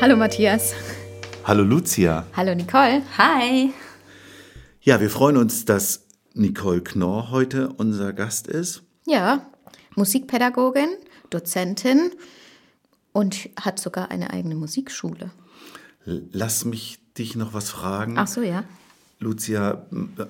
[0.00, 0.72] Hallo Matthias.
[1.44, 2.26] Hallo Lucia.
[2.34, 3.02] Hallo Nicole.
[3.18, 3.70] Hi.
[4.80, 8.82] Ja, wir freuen uns, dass Nicole Knorr heute unser Gast ist.
[9.06, 9.44] Ja,
[9.96, 10.88] Musikpädagogin,
[11.28, 12.12] Dozentin
[13.12, 15.32] und hat sogar eine eigene Musikschule.
[16.06, 18.16] Lass mich dich noch was fragen.
[18.16, 18.64] Ach so, ja.
[19.18, 19.84] Lucia,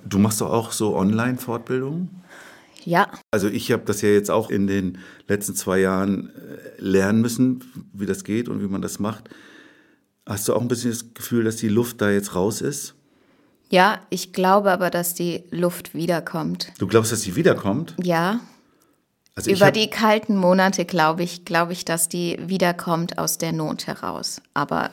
[0.04, 2.24] du machst doch auch so Online-Fortbildungen?
[2.84, 3.08] Ja.
[3.30, 7.62] Also ich habe das ja jetzt auch in den letzten zwei Jahren äh, lernen müssen,
[7.92, 9.30] wie das geht und wie man das macht.
[10.30, 12.94] Hast du auch ein bisschen das Gefühl, dass die Luft da jetzt raus ist?
[13.68, 16.72] Ja, ich glaube aber, dass die Luft wiederkommt.
[16.78, 17.96] Du glaubst, dass sie wiederkommt?
[18.00, 18.38] Ja.
[19.34, 23.88] Also Über die kalten Monate glaube ich, glaube ich, dass die wiederkommt aus der Not
[23.88, 24.40] heraus.
[24.54, 24.90] Aber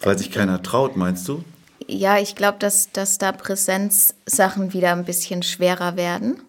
[0.00, 1.44] Weil sich keiner traut, meinst du?
[1.86, 6.40] ja, ich glaube, dass, dass da Präsenzsachen wieder ein bisschen schwerer werden.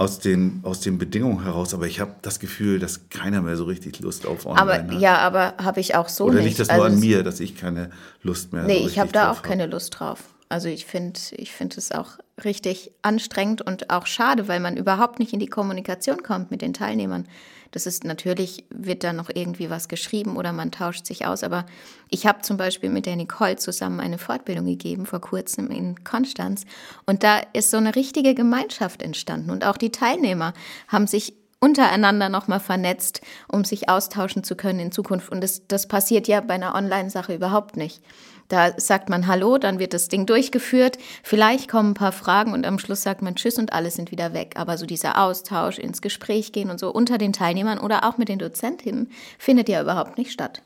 [0.00, 3.64] Aus den, aus den Bedingungen heraus, aber ich habe das Gefühl, dass keiner mehr so
[3.64, 5.00] richtig Lust auf Online Aber hat.
[5.02, 6.44] ja, aber habe ich auch so Oder nicht.
[6.46, 7.90] liegt das Also nur an mir, dass ich keine
[8.22, 9.46] Lust mehr Nee, so ich habe da drauf auch hab?
[9.48, 10.20] keine Lust drauf.
[10.50, 15.20] Also ich finde ich find es auch richtig anstrengend und auch schade, weil man überhaupt
[15.20, 17.28] nicht in die Kommunikation kommt mit den Teilnehmern.
[17.70, 21.44] Das ist natürlich, wird da noch irgendwie was geschrieben oder man tauscht sich aus.
[21.44, 21.66] Aber
[22.08, 26.64] ich habe zum Beispiel mit der Nicole zusammen eine Fortbildung gegeben vor kurzem in Konstanz.
[27.06, 29.50] Und da ist so eine richtige Gemeinschaft entstanden.
[29.50, 30.52] Und auch die Teilnehmer
[30.88, 35.30] haben sich untereinander nochmal vernetzt, um sich austauschen zu können in Zukunft.
[35.30, 38.02] Und das, das passiert ja bei einer Online-Sache überhaupt nicht.
[38.50, 40.98] Da sagt man Hallo, dann wird das Ding durchgeführt.
[41.22, 44.34] Vielleicht kommen ein paar Fragen und am Schluss sagt man Tschüss und alle sind wieder
[44.34, 44.54] weg.
[44.56, 48.28] Aber so dieser Austausch, ins Gespräch gehen und so unter den Teilnehmern oder auch mit
[48.28, 50.62] den Dozentinnen findet ja überhaupt nicht statt.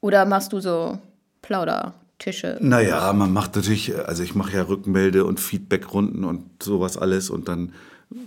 [0.00, 0.98] Oder machst du so
[1.42, 2.56] Plaudertische?
[2.62, 7.48] Naja, man macht natürlich, also ich mache ja Rückmelde- und Feedbackrunden und sowas alles und
[7.48, 7.74] dann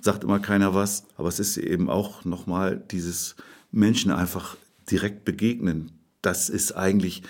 [0.02, 1.08] sagt immer keiner was.
[1.18, 3.38] Aber es ist eben auch nochmal dieses
[3.72, 4.56] Menschen einfach
[4.92, 5.94] direkt begegnen.
[6.22, 7.24] Das ist eigentlich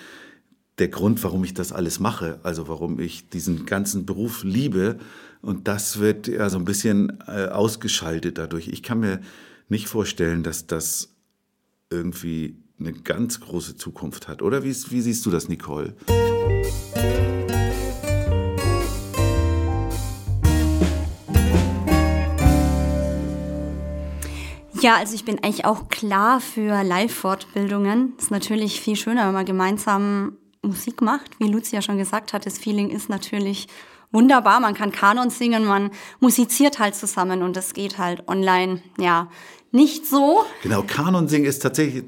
[0.78, 2.40] der Grund, warum ich das alles mache.
[2.42, 4.98] Also warum ich diesen ganzen Beruf liebe.
[5.40, 8.68] Und das wird ja so ein bisschen äh, ausgeschaltet dadurch.
[8.68, 9.20] Ich kann mir
[9.68, 11.14] nicht vorstellen, dass das
[11.90, 14.42] irgendwie eine ganz große Zukunft hat.
[14.42, 15.94] Oder wie, wie siehst du das, Nicole?
[24.80, 28.14] Ja, also ich bin eigentlich auch klar für Live-Fortbildungen.
[28.18, 31.38] Ist natürlich viel schöner, wenn man gemeinsam Musik macht.
[31.38, 33.68] Wie Lucia schon gesagt hat, das Feeling ist natürlich
[34.10, 34.60] wunderbar.
[34.60, 39.28] Man kann Kanon singen, man musiziert halt zusammen und das geht halt online, ja,
[39.72, 40.44] nicht so.
[40.62, 42.04] Genau, Kanon singen ist tatsächlich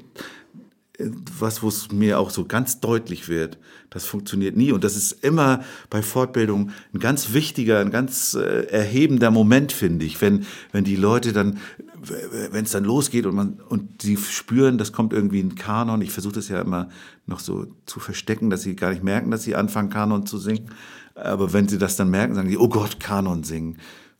[0.97, 3.59] äh, was, wo es mir auch so ganz deutlich wird.
[3.89, 4.71] Das funktioniert nie.
[4.71, 10.05] Und das ist immer bei Fortbildung ein ganz wichtiger, ein ganz äh, erhebender Moment, finde
[10.05, 10.21] ich.
[10.21, 11.59] Wenn, wenn die Leute dann,
[11.99, 16.01] wenn es dann losgeht und man, und sie spüren, das kommt irgendwie ein Kanon.
[16.01, 16.89] Ich versuche das ja immer
[17.25, 20.69] noch so zu verstecken, dass sie gar nicht merken, dass sie anfangen, Kanon zu singen.
[21.15, 23.77] Aber wenn sie das dann merken, sagen sie, oh Gott, Kanon singen.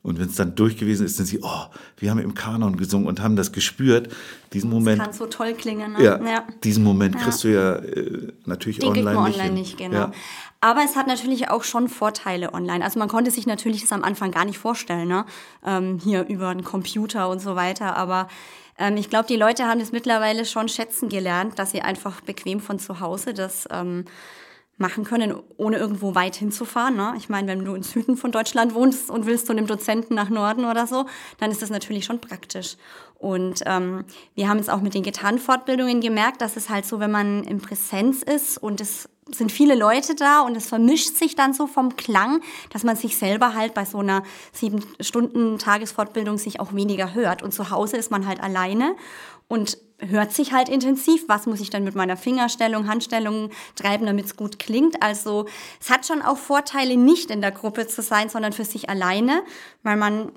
[0.07, 1.65] Und wenn es dann durch gewesen ist, dann sie, oh,
[1.97, 4.09] wir haben im Kanon gesungen und haben das gespürt.
[4.53, 5.01] Diesen Moment.
[5.01, 5.93] Kann so toll klingen.
[5.93, 6.03] Ne?
[6.03, 9.39] Ja, diesen Moment kriegst du ja äh, natürlich Den online man nicht.
[9.39, 9.97] online nicht, genau.
[9.97, 10.11] Ja.
[10.61, 12.83] Aber es hat natürlich auch schon Vorteile online.
[12.83, 15.25] Also man konnte sich natürlich das am Anfang gar nicht vorstellen, ne?
[15.65, 17.97] ähm, hier über einen Computer und so weiter.
[17.97, 18.29] Aber
[18.79, 22.61] ähm, ich glaube, die Leute haben das mittlerweile schon schätzen gelernt, dass sie einfach bequem
[22.61, 24.05] von zu Hause das ähm,
[24.77, 26.95] machen können, ohne irgendwo weit hinzufahren.
[26.95, 27.13] Ne?
[27.17, 30.29] Ich meine, wenn du im Süden von Deutschland wohnst und willst zu einem Dozenten nach
[30.29, 31.05] Norden oder so,
[31.39, 32.77] dann ist das natürlich schon praktisch.
[33.15, 37.09] Und ähm, wir haben jetzt auch mit den Gitarrenfortbildungen gemerkt, dass es halt so, wenn
[37.09, 41.53] man in Präsenz ist und es sind viele Leute da und es vermischt sich dann
[41.53, 42.41] so vom Klang,
[42.71, 44.23] dass man sich selber halt bei so einer
[44.53, 47.43] sieben Stunden Tagesfortbildung sich auch weniger hört.
[47.43, 48.95] Und zu Hause ist man halt alleine
[49.47, 51.27] und hört sich halt intensiv.
[51.27, 55.01] Was muss ich dann mit meiner Fingerstellung, Handstellung treiben, damit es gut klingt?
[55.01, 55.45] Also
[55.81, 59.43] es hat schon auch Vorteile, nicht in der Gruppe zu sein, sondern für sich alleine,
[59.83, 60.31] weil man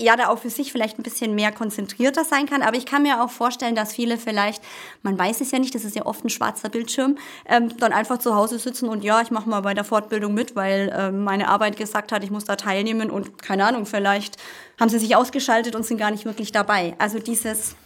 [0.00, 2.62] ja da auch für sich vielleicht ein bisschen mehr konzentrierter sein kann.
[2.62, 4.62] Aber ich kann mir auch vorstellen, dass viele vielleicht,
[5.02, 8.18] man weiß es ja nicht, das ist ja oft ein schwarzer Bildschirm, ähm, dann einfach
[8.18, 11.48] zu Hause sitzen und ja, ich mache mal bei der Fortbildung mit, weil ähm, meine
[11.48, 14.36] Arbeit gesagt hat, ich muss da teilnehmen und keine Ahnung, vielleicht
[14.80, 16.94] haben sie sich ausgeschaltet und sind gar nicht wirklich dabei.
[16.98, 17.76] Also dieses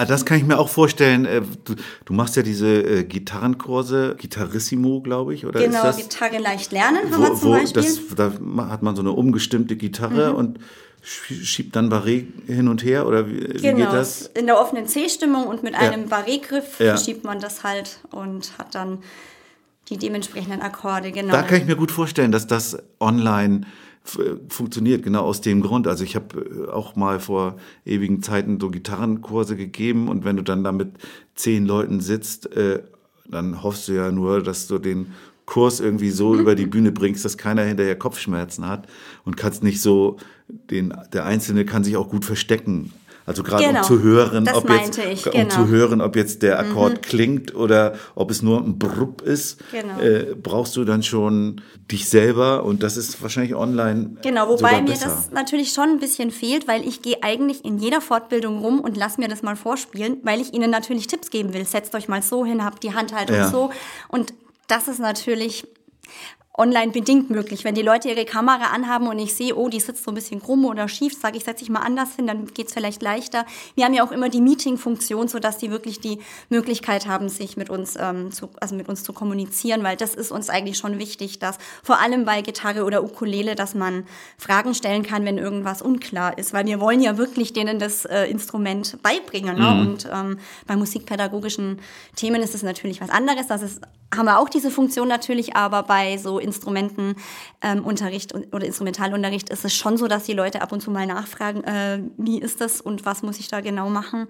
[0.00, 1.24] Ah, das kann ich mir auch vorstellen.
[1.26, 1.74] Äh, Du,
[2.04, 5.96] du machst ja diese äh, Gitarrenkurse, Gitarrissimo, glaube ich, oder Genau, ist das?
[5.96, 7.82] Gitarre leicht lernen haben wir Wo, zum wo Beispiel.
[7.82, 8.16] Mhm.
[8.16, 10.60] das, da hat man so eine umgestimmte Gitarre und
[11.04, 14.26] schie- schiebt dann Barré hin und her oder wie, wie Genau, geht das?
[14.34, 16.90] in der offenen C-Stimmung und mit einem Barré-Griff Ja.
[16.96, 18.98] verschiebt man das halt und hat dann
[19.88, 21.32] die dementsprechenden Akkorde, genau.
[21.32, 23.62] Da kann ich mir gut vorstellen, dass das online
[24.48, 25.86] funktioniert, genau aus dem Grund.
[25.86, 30.42] Also ich habe äh, auch mal vor ewigen Zeiten so Gitarrenkurse gegeben und wenn du
[30.42, 30.92] dann da mit
[31.34, 32.82] zehn Leuten sitzt, äh,
[33.28, 35.08] dann hoffst du ja nur, dass du den
[35.44, 38.86] Kurs irgendwie so über die Bühne bringst, dass keiner hinterher Kopfschmerzen hat
[39.24, 40.18] und kannst nicht so,
[40.48, 42.92] den, der Einzelne kann sich auch gut verstecken.
[43.28, 45.54] Also gerade Genau, um zu hören, das ob jetzt, ich, um genau.
[45.54, 50.00] zu hören, ob jetzt der Akkord klingt oder ob es nur ein Brupp ist, Genau.
[50.00, 51.60] äh, brauchst du dann schon
[51.92, 54.16] dich selber und das ist wahrscheinlich online.
[54.22, 58.00] Genau, wobei mir das natürlich schon ein bisschen fehlt, weil ich gehe eigentlich in jeder
[58.00, 61.66] Fortbildung rum und lass mir das mal vorspielen, weil ich ihnen natürlich Tipps geben will.
[61.66, 63.50] Setzt euch mal so hin, habt die Handhaltung Ja.
[63.50, 63.70] so.
[64.08, 64.32] Und
[64.68, 65.66] das ist natürlich
[66.58, 67.64] online bedingt möglich.
[67.64, 70.42] Wenn die Leute ihre Kamera anhaben und ich sehe, oh, die sitzt so ein bisschen
[70.42, 73.46] krumm oder schief, sage ich, setze ich mal anders hin, dann geht's vielleicht leichter.
[73.76, 76.18] Wir haben ja auch immer die Meeting-Funktion, sodass die wirklich die
[76.50, 80.32] Möglichkeit haben, sich mit uns, ähm, zu, also mit uns zu kommunizieren, weil das ist
[80.32, 84.04] uns eigentlich schon wichtig, dass vor allem bei Gitarre oder Ukulele, dass man
[84.36, 88.24] Fragen stellen kann, wenn irgendwas unklar ist, weil wir wollen ja wirklich denen das äh,
[88.24, 89.58] Instrument beibringen.
[89.58, 89.80] Ne?
[89.80, 91.80] Und ähm, bei musikpädagogischen
[92.16, 93.46] Themen ist es natürlich was anderes.
[93.46, 93.80] Das ist,
[94.14, 99.64] haben wir auch diese Funktion natürlich, aber bei so Instrumentenunterricht ähm, und- oder Instrumentalunterricht ist
[99.64, 102.80] es schon so, dass die Leute ab und zu mal nachfragen, äh, wie ist das
[102.80, 104.26] und was muss ich da genau machen.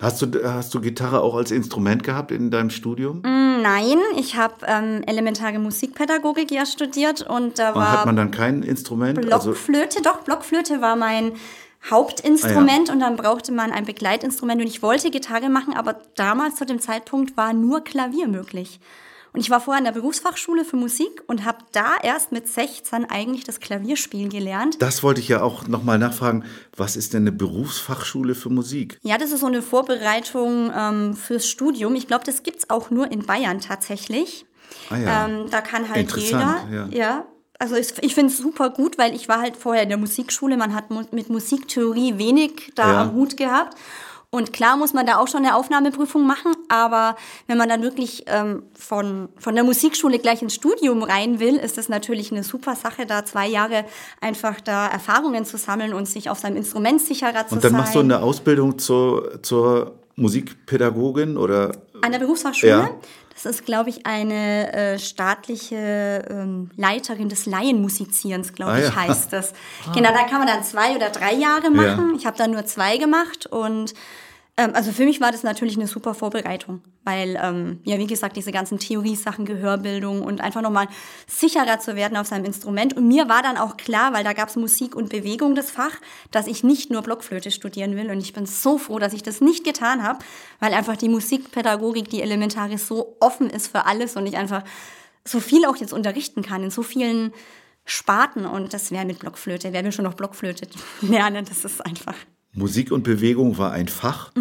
[0.00, 3.22] Hast du, hast du Gitarre auch als Instrument gehabt in deinem Studium?
[3.22, 8.32] Nein, ich habe ähm, elementare Musikpädagogik ja studiert und da Und war hat man dann
[8.32, 9.18] kein Instrument?
[9.32, 11.32] Also, Blockflöte, doch, Blockflöte war mein
[11.90, 16.64] Hauptinstrument und dann brauchte man ein Begleitinstrument und ich wollte Gitarre machen, aber damals zu
[16.64, 18.80] dem Zeitpunkt war nur Klavier möglich.
[19.34, 23.10] Und ich war vorher in der Berufsfachschule für Musik und habe da erst mit 16
[23.10, 24.80] eigentlich das Klavierspielen gelernt.
[24.80, 26.44] das wollte ich ja auch nochmal nachfragen.
[26.76, 28.96] Was ist denn eine Berufsfachschule für Musik?
[29.02, 31.96] Ja, das ist so eine Vorbereitung ähm, fürs Studium.
[31.96, 34.46] Ich glaube, das gibt's auch nur in Bayern tatsächlich.
[34.88, 35.26] Ah ja.
[35.26, 36.64] Ähm, da kann halt jeder.
[36.70, 36.88] ja.
[36.90, 37.26] ja.
[37.64, 40.58] Also ich, ich finde es super gut, weil ich war halt vorher in der Musikschule.
[40.58, 43.00] Man hat mu mit Musiktheorie wenig da Ja.
[43.00, 43.74] am Hut gehabt.
[44.28, 47.16] Und klar muss man da auch schon eine Aufnahmeprüfung machen, aber
[47.46, 51.78] wenn man dann wirklich ähm, von, von der Musikschule gleich ins Studium rein will, ist
[51.78, 53.84] das natürlich eine super Sache, da zwei Jahre
[54.20, 57.80] einfach da Erfahrungen zu sammeln und sich auf seinem Instrument sicherer zu Und dann sein.
[57.80, 61.72] machst du eine Ausbildung zur, zur Musikpädagogin oder
[62.02, 62.70] An der Berufsfachschule?
[62.72, 62.90] Ja.
[63.34, 68.96] Das ist, glaube ich, eine äh, staatliche ähm, Leiterin des Laienmusizierens, glaube Ah, ich, ja.
[68.96, 69.52] heißt das.
[69.94, 72.14] Genau, da kann man dann zwei oder drei Jahre machen.
[72.16, 73.94] Ich habe da nur zwei gemacht und
[74.56, 78.52] also für mich war das natürlich eine super Vorbereitung, weil, ähm, ja, wie gesagt, diese
[78.52, 80.86] ganzen Theoriesachen, Gehörbildung und einfach nochmal
[81.26, 82.96] sicherer zu werden auf seinem Instrument.
[82.96, 86.00] Und mir war dann auch klar, weil da gab es Musik und Bewegung, das Fach,
[86.30, 88.12] dass ich nicht nur Blockflöte studieren will.
[88.12, 90.20] Und ich bin so froh, dass ich das nicht getan habe,
[90.60, 94.62] weil einfach die Musikpädagogik, die elementare, so offen ist für alles und ich einfach
[95.24, 97.32] so viel auch jetzt unterrichten kann in so vielen
[97.86, 98.46] Sparten.
[98.46, 100.68] Und das wäre mit Blockflöte, wer will schon noch Blockflöte
[101.00, 102.14] lernen, das ist einfach.
[102.54, 104.32] Musik und Bewegung war ein Fach.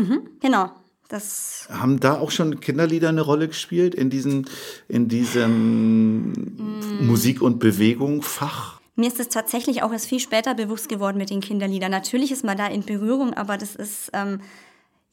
[0.42, 0.72] Genau.
[1.10, 4.46] Das Haben da auch schon Kinderlieder eine Rolle gespielt in diesem,
[4.88, 7.08] in diesem Mm.
[7.08, 8.80] Musik und Bewegung Fach?
[8.96, 11.92] Mir ist es tatsächlich auch erst viel später bewusst geworden mit den Kinderliedern.
[11.92, 14.40] Natürlich ist man da in Berührung, aber das ist, ähm,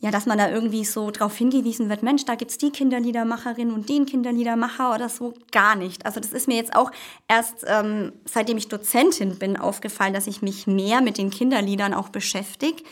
[0.00, 3.88] ja, dass man da irgendwie so drauf hingewiesen wird, Mensch, da gibt's die Kinderliedermacherin und
[3.88, 6.07] den Kinderliedermacher oder so, gar nicht.
[6.07, 6.90] Also das ist mir jetzt auch
[7.28, 12.09] erst, ähm, seitdem ich Dozentin bin, aufgefallen, dass ich mich mehr mit den Kinderliedern auch
[12.09, 12.83] beschäftige.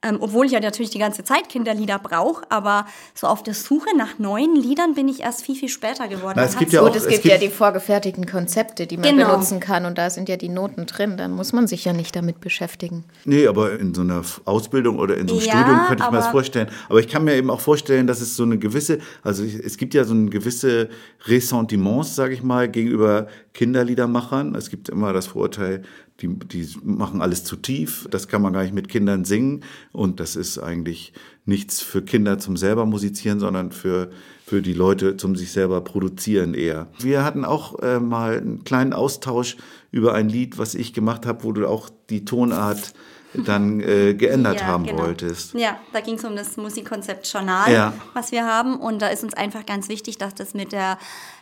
[0.00, 3.88] Ähm, obwohl ich ja natürlich die ganze Zeit Kinderlieder brauche, aber so auf der Suche
[3.96, 6.34] nach neuen Liedern bin ich erst viel, viel später geworden.
[6.36, 8.96] Na, es gibt ja Gut, auch- es es gibt gibt- ja die vorgefertigten Konzepte, die
[8.96, 9.30] man Genau.
[9.32, 11.16] benutzen kann und da sind ja die Noten drin.
[11.16, 13.02] Dann muss man sich ja nicht damit beschäftigen.
[13.24, 16.16] Nee, aber in so einer Ausbildung oder in so einem Ja, Studium könnte ich mir
[16.18, 16.68] das vorstellen.
[16.88, 19.94] Aber ich kann mir eben auch vorstellen, dass es so eine gewisse, also es gibt
[19.94, 20.90] ja so eine gewisse
[21.26, 24.54] Ressentiments, sage ich mal, gegenüber Kinderliedermachern.
[24.54, 25.82] Es gibt immer das Vorurteil,
[26.20, 30.18] die, die machen alles zu tief, das kann man gar nicht mit Kindern singen und
[30.18, 31.12] das ist eigentlich
[31.44, 34.10] nichts für Kinder zum selber musizieren, sondern für,
[34.44, 36.88] für die Leute zum sich selber produzieren eher.
[36.98, 39.56] Wir hatten auch äh, mal einen kleinen Austausch
[39.92, 42.92] über ein Lied, was ich gemacht habe, wo du auch die Tonart
[43.34, 45.02] dann äh, geändert Ja, haben genau.
[45.02, 45.54] wolltest.
[45.54, 47.92] Ja, da ging es um das Musikkonzept Journal, Ja.
[48.14, 48.76] was wir haben.
[48.76, 50.98] Und da ist uns einfach ganz wichtig, dass das mit der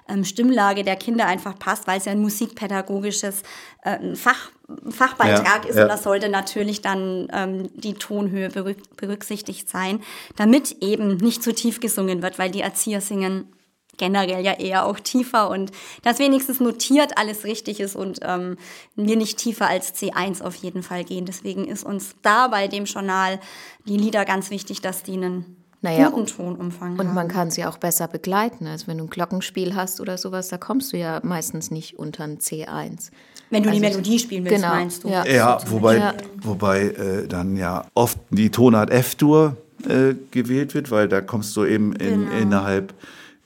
[0.08, 3.42] ähm, Stimmlage der Kinder einfach passt, weil es ja ein musikpädagogisches
[3.82, 4.50] äh, Fach,
[4.90, 5.82] Fachbeitrag Ja, ist ja.
[5.82, 10.00] und das sollte natürlich dann ähm, die Tonhöhe berück berücksichtigt sein,
[10.36, 13.52] damit eben nicht zu tief gesungen wird, weil die Erzieher singen
[13.96, 15.72] generell ja eher auch tiefer und
[16.02, 18.56] dass wenigstens notiert alles richtig ist und ähm,
[18.94, 21.24] wir nicht tiefer als C1 auf jeden Fall gehen.
[21.24, 23.40] Deswegen ist uns da bei dem Journal
[23.86, 25.55] die Lieder ganz wichtig, dass die einen
[25.90, 27.14] Naja, guten Tonumfang Und haben.
[27.14, 28.66] man kann sie auch besser begleiten.
[28.66, 32.24] Also wenn du ein Glockenspiel hast oder sowas, da kommst du ja meistens nicht unter
[32.24, 33.10] ein C1.
[33.50, 35.08] Wenn du die Also- Melodie spielen willst, Genau, meinst du?
[35.08, 35.24] ja.
[35.24, 36.14] Ja, wobei, Ja.
[36.42, 39.56] wobei äh, dann ja oft die Tonart F-Dur
[39.88, 42.36] äh, gewählt wird, weil da kommst du eben in, Genau.
[42.36, 42.92] innerhalb,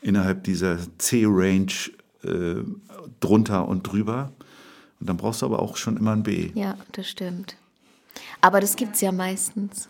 [0.00, 1.66] innerhalb dieser C-Range
[2.24, 2.62] äh,
[3.20, 4.32] drunter und drüber.
[5.00, 6.50] Und dann brauchst du aber auch schon immer ein B.
[6.54, 7.56] Ja, das stimmt.
[8.40, 9.89] Aber das gibt es ja meistens.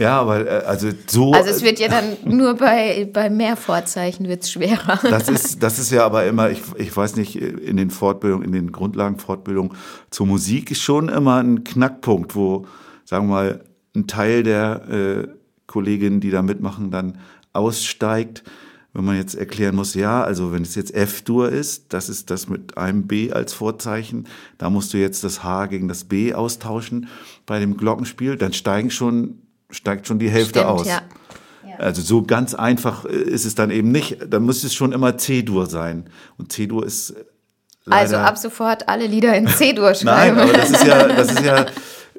[0.00, 1.32] Ja, aber äh, also so.
[1.32, 4.98] Also es wird ja dann nur bei, bei mehr Vorzeichen wird's schwerer.
[5.02, 8.52] Das ist, das ist ja aber immer, ich, ich weiß nicht, in den Fortbildungen, in
[8.52, 9.76] den Grundlagenfortbildungen
[10.08, 12.66] zur Musik ist schon immer ein Knackpunkt, wo,
[13.04, 13.64] sagen wir mal,
[13.94, 15.28] ein Teil der äh,
[15.66, 17.18] Kolleginnen, die da mitmachen, dann
[17.52, 18.42] aussteigt,
[18.94, 22.48] wenn man jetzt erklären muss, ja, also wenn es jetzt F-Dur ist, das ist das
[22.48, 24.26] mit einem B als Vorzeichen,
[24.56, 27.08] da musst du jetzt das H gegen das B austauschen
[27.44, 30.86] bei dem Glockenspiel, dann steigen schon, steigt schon die Hälfte Stimmt, aus.
[30.86, 31.02] ja.
[31.78, 34.18] Also so ganz einfach äh, ist es dann eben nicht.
[34.28, 36.10] Da muss es schon immer C-Dur sein.
[36.36, 37.14] Und C-Dur ist
[37.86, 38.00] leider...
[38.02, 40.38] Also ab sofort alle Lieder in C-Dur Nein, schreiben.
[40.40, 41.66] aber das ist ja, das ist ja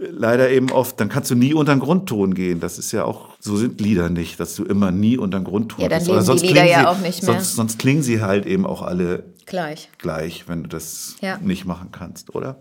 [0.09, 2.59] leider eben oft, dann kannst du nie unter den Grundton gehen.
[2.59, 5.79] Das ist ja auch, so sind Lieder nicht, dass du immer nie unter den Grundton
[5.81, 6.09] Ja, dann gehst.
[6.09, 7.33] Oder die sonst Lieder klingen ja sie, auch nicht mehr.
[7.33, 9.89] Sonst, sonst klingen sie halt eben auch alle Gleich.
[9.99, 11.37] gleich, wenn du das Ja.
[11.37, 12.57] nicht machen kannst, oder?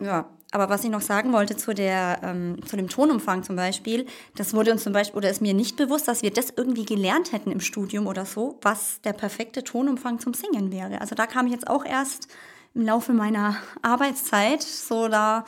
[0.00, 4.06] Ja, aber was ich noch sagen wollte zu, der, ähm, zu dem Tonumfang zum Beispiel,
[4.36, 7.32] das wurde uns zum Beispiel, oder ist mir nicht bewusst, dass wir das irgendwie gelernt
[7.32, 11.00] hätten im Studium oder so, was der perfekte Tonumfang zum Singen wäre.
[11.00, 12.28] Also da kam ich jetzt auch erst
[12.74, 15.44] im Laufe meiner Arbeitszeit so da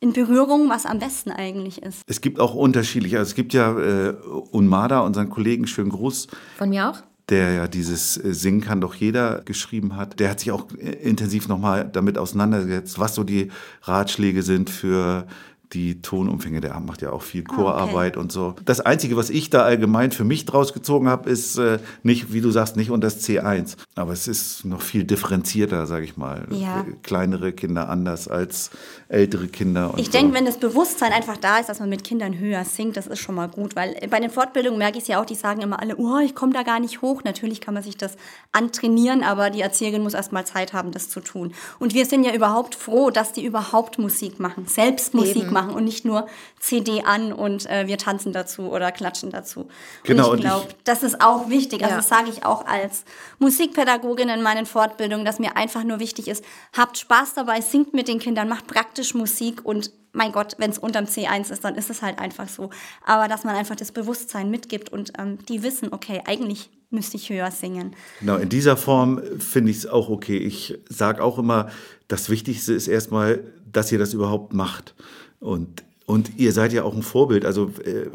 [0.00, 2.02] in Berührung, was am besten eigentlich ist.
[2.08, 4.10] Es gibt auch unterschiedliche, also es gibt ja äh,
[4.50, 6.26] Unmada, unseren Kollegen, schönen Gruß,
[6.58, 7.02] Von mir auch?
[7.32, 10.90] Der ja dieses äh, Singen kann doch jeder geschrieben hat, der hat sich auch äh,
[10.90, 13.50] intensiv nochmal damit auseinandergesetzt, was so die
[13.82, 15.26] Ratschläge sind für
[15.72, 16.60] die Tonumfänge.
[16.60, 18.54] Der macht ja auch viel Chorarbeit und so.
[18.64, 22.40] Das Einzige, was ich da allgemein für mich draus gezogen habe, ist äh, nicht, wie
[22.40, 23.76] du sagst, nicht unter das C1.
[23.94, 26.46] Aber es ist noch viel differenzierter, sage ich mal.
[26.50, 26.84] Ja.
[27.02, 28.70] Kleinere Kinder anders als
[29.08, 29.92] ältere Kinder.
[29.92, 30.12] Und Ich so.
[30.12, 33.20] denke, wenn das Bewusstsein einfach da ist, dass man mit Kindern höher singt, das ist
[33.20, 33.76] schon mal gut.
[33.76, 36.34] Weil bei den Fortbildungen merke ich es ja auch, die sagen immer alle, oh, ich
[36.34, 37.22] komme da gar nicht hoch.
[37.24, 38.16] Natürlich kann man sich das
[38.52, 41.52] antrainieren, aber die Erzieherin muss erst mal Zeit haben, das zu tun.
[41.78, 45.52] Und wir sind ja überhaupt froh, dass die überhaupt Musik machen, selbst Musik Eben.
[45.52, 46.26] machen und nicht nur
[46.60, 49.68] CD an und äh, wir tanzen dazu oder klatschen dazu.
[50.04, 51.82] Genau, Und ich glaube, das ist auch wichtig.
[51.82, 51.96] Also Ja.
[51.98, 53.04] das sage ich auch als
[53.38, 56.44] Musikpädagogin in meinen Fortbildungen, dass mir einfach nur wichtig ist,
[56.76, 60.78] habt Spaß dabei, singt mit den Kindern, macht praktisch Musik und mein Gott, wenn es
[60.78, 62.70] unterm C1 ist, dann ist es halt einfach so.
[63.04, 67.30] Aber dass man einfach das Bewusstsein mitgibt und ähm, die wissen, okay, eigentlich müsste ich
[67.30, 67.96] höher singen.
[68.20, 70.36] Genau, in dieser Form finde ich es auch okay.
[70.36, 71.70] Ich sage auch immer,
[72.08, 73.40] das Wichtigste ist erstmal,
[73.72, 74.94] dass ihr das überhaupt macht.
[75.42, 77.44] Und, und ihr seid ja auch ein Vorbild.
[77.44, 78.06] Also äh,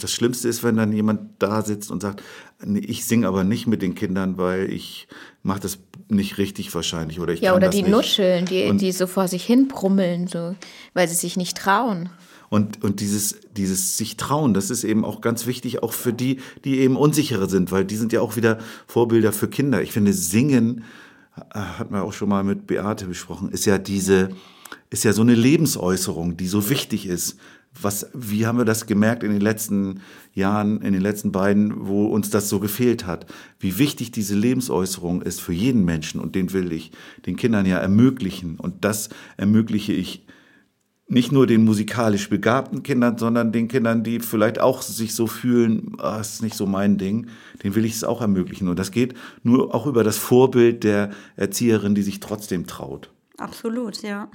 [0.00, 2.22] das Schlimmste ist, wenn dann jemand da sitzt und sagt,
[2.64, 5.06] nee, ich singe aber nicht mit den Kindern, weil ich
[5.42, 7.20] mache das nicht richtig wahrscheinlich.
[7.20, 7.90] Oder ich Ja, kann oder das die nicht.
[7.90, 10.54] nuscheln, die, Und- die so vor sich hin brummeln, so,
[10.94, 12.08] weil sie sich nicht trauen.
[12.48, 16.40] Und, und dieses, dieses sich trauen, das ist eben auch ganz wichtig, auch für die,
[16.64, 18.58] die eben unsicherer sind, weil die sind ja auch wieder
[18.88, 19.82] Vorbilder für Kinder.
[19.82, 20.82] Ich finde, Singen,
[21.54, 24.30] äh, hat man auch schon mal mit Beate besprochen, ist ja diese,
[24.90, 27.38] ist ja so eine Lebensäußerung, die so wichtig ist.
[27.80, 30.00] Was, wie haben wir das gemerkt in den letzten
[30.34, 33.26] Jahren, in den letzten beiden, wo uns das so gefehlt hat?
[33.60, 36.90] Wie wichtig diese Lebensäußerung ist für jeden Menschen und den will ich
[37.26, 38.58] den Kindern ja ermöglichen.
[38.58, 40.26] Und das ermögliche ich
[41.06, 45.94] nicht nur den musikalisch begabten Kindern, sondern den Kindern, die vielleicht auch sich so fühlen,
[45.98, 47.26] ah, das ist nicht so mein Ding,
[47.62, 48.68] den will ich es auch ermöglichen.
[48.68, 53.10] Und das geht nur auch über das Vorbild der Erzieherin, die sich trotzdem traut.
[53.38, 54.28] Absolut, ja.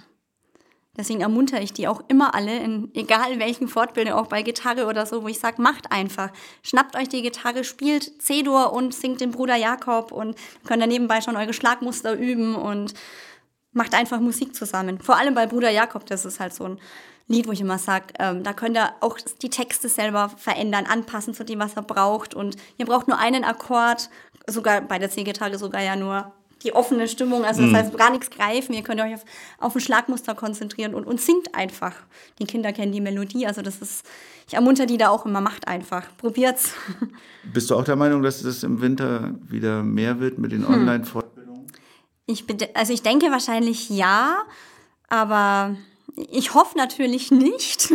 [0.98, 5.06] Deswegen ermuntere ich die auch immer alle, in egal welchen Fortbildungen, auch bei Gitarre oder
[5.06, 6.30] so, wo ich sage, macht einfach.
[6.64, 10.36] Schnappt euch die Gitarre, spielt C-Dur und singt den Bruder Jakob und
[10.66, 12.94] könnt dann nebenbei schon eure Schlagmuster üben und
[13.74, 15.00] macht einfach Musik zusammen.
[15.00, 16.80] Vor allem bei Bruder Jakob, das ist halt so ein
[17.28, 21.34] Lied, wo ich immer sage, ähm, da könnt ihr auch die Texte selber verändern, anpassen
[21.34, 22.34] zu dem, was er braucht.
[22.34, 24.10] Und ihr braucht nur einen Akkord,
[24.48, 26.32] sogar bei der C-Gitarre sogar ja nur
[26.64, 29.26] die offene Stimmung, also das heißt gar nichts greifen, ihr könnt euch auf,
[29.60, 31.94] auf ein Schlagmuster konzentrieren und, und singt einfach.
[32.40, 34.06] Die Kinder kennen die Melodie, also das ist,
[34.48, 36.74] ich ermunter die da auch immer, macht einfach, probiert's.
[37.54, 41.68] Bist du auch der Meinung, dass es im Winter wieder mehr wird mit den Online-Fortbildungen?
[42.26, 44.38] Ich, also ich denke wahrscheinlich ja,
[45.10, 45.76] aber
[46.32, 47.92] ich hoffe natürlich nicht,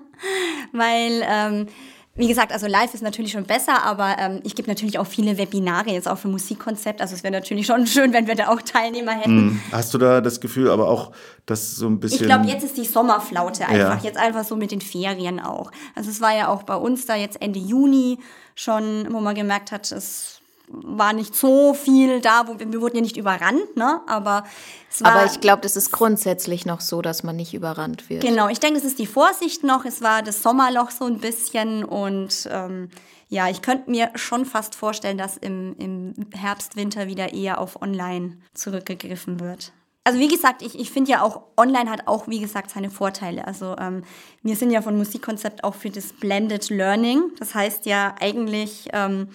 [0.72, 1.66] weil, ähm,
[2.14, 5.38] wie gesagt, also live ist natürlich schon besser, aber ähm, ich gebe natürlich auch viele
[5.38, 7.00] Webinare jetzt auch für Musikkonzept.
[7.00, 9.62] Also es wäre natürlich schon schön, wenn wir da auch Teilnehmer hätten.
[9.72, 11.12] Hast du da das Gefühl, aber auch,
[11.46, 12.20] dass so ein bisschen.
[12.20, 13.96] Ich glaube, jetzt ist die Sommerflaute einfach.
[13.96, 14.00] Ja.
[14.02, 15.70] Jetzt einfach so mit den Ferien auch.
[15.94, 18.18] Also es war ja auch bei uns da jetzt Ende Juni
[18.54, 20.41] schon, wo man gemerkt hat, es
[20.72, 24.00] war nicht so viel da, wo wir, wir wurden ja nicht überrannt, ne?
[24.06, 24.44] Aber
[24.90, 25.12] es war.
[25.12, 28.22] Aber ich glaube, das ist grundsätzlich noch so, dass man nicht überrannt wird.
[28.22, 29.84] Genau, ich denke, es ist die Vorsicht noch.
[29.84, 32.90] Es war das Sommerloch so ein bisschen und ähm,
[33.28, 37.80] ja, ich könnte mir schon fast vorstellen, dass im, im Herbst, Winter wieder eher auf
[37.80, 39.72] Online zurückgegriffen wird.
[40.04, 43.46] Also wie gesagt, ich, ich finde ja auch, Online hat auch, wie gesagt, seine Vorteile.
[43.46, 44.02] Also ähm,
[44.42, 47.30] wir sind ja von Musikkonzept auch für das Blended Learning.
[47.38, 49.28] Das heißt ja eigentlich ähm,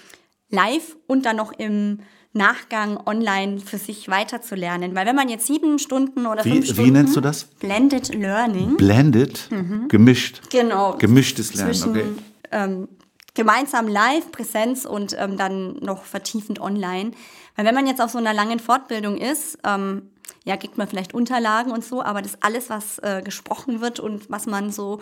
[0.50, 2.00] live und dann noch im
[2.34, 4.96] Nachgang online für sich weiterzulernen.
[4.96, 6.86] Weil wenn man jetzt sieben Stunden oder fünf wie, Stunden...
[6.86, 7.46] wie nennst du das?
[7.46, 8.78] Blended Learning.
[8.78, 9.50] Blended?
[9.88, 10.42] Gemischt.
[10.52, 10.96] Genau.
[10.98, 12.06] Gemischtes Lernen, Zwischen okay.
[12.52, 12.88] ähm,
[13.34, 17.12] gemeinsam live, Präsenz und ähm, dann noch vertiefend online.
[17.56, 20.10] Weil wenn man jetzt auf so einer langen Fortbildung ist, ähm,
[20.46, 24.30] ja, kriegt man vielleicht Unterlagen und so, aber das alles, was äh, gesprochen wird und
[24.30, 25.02] was man so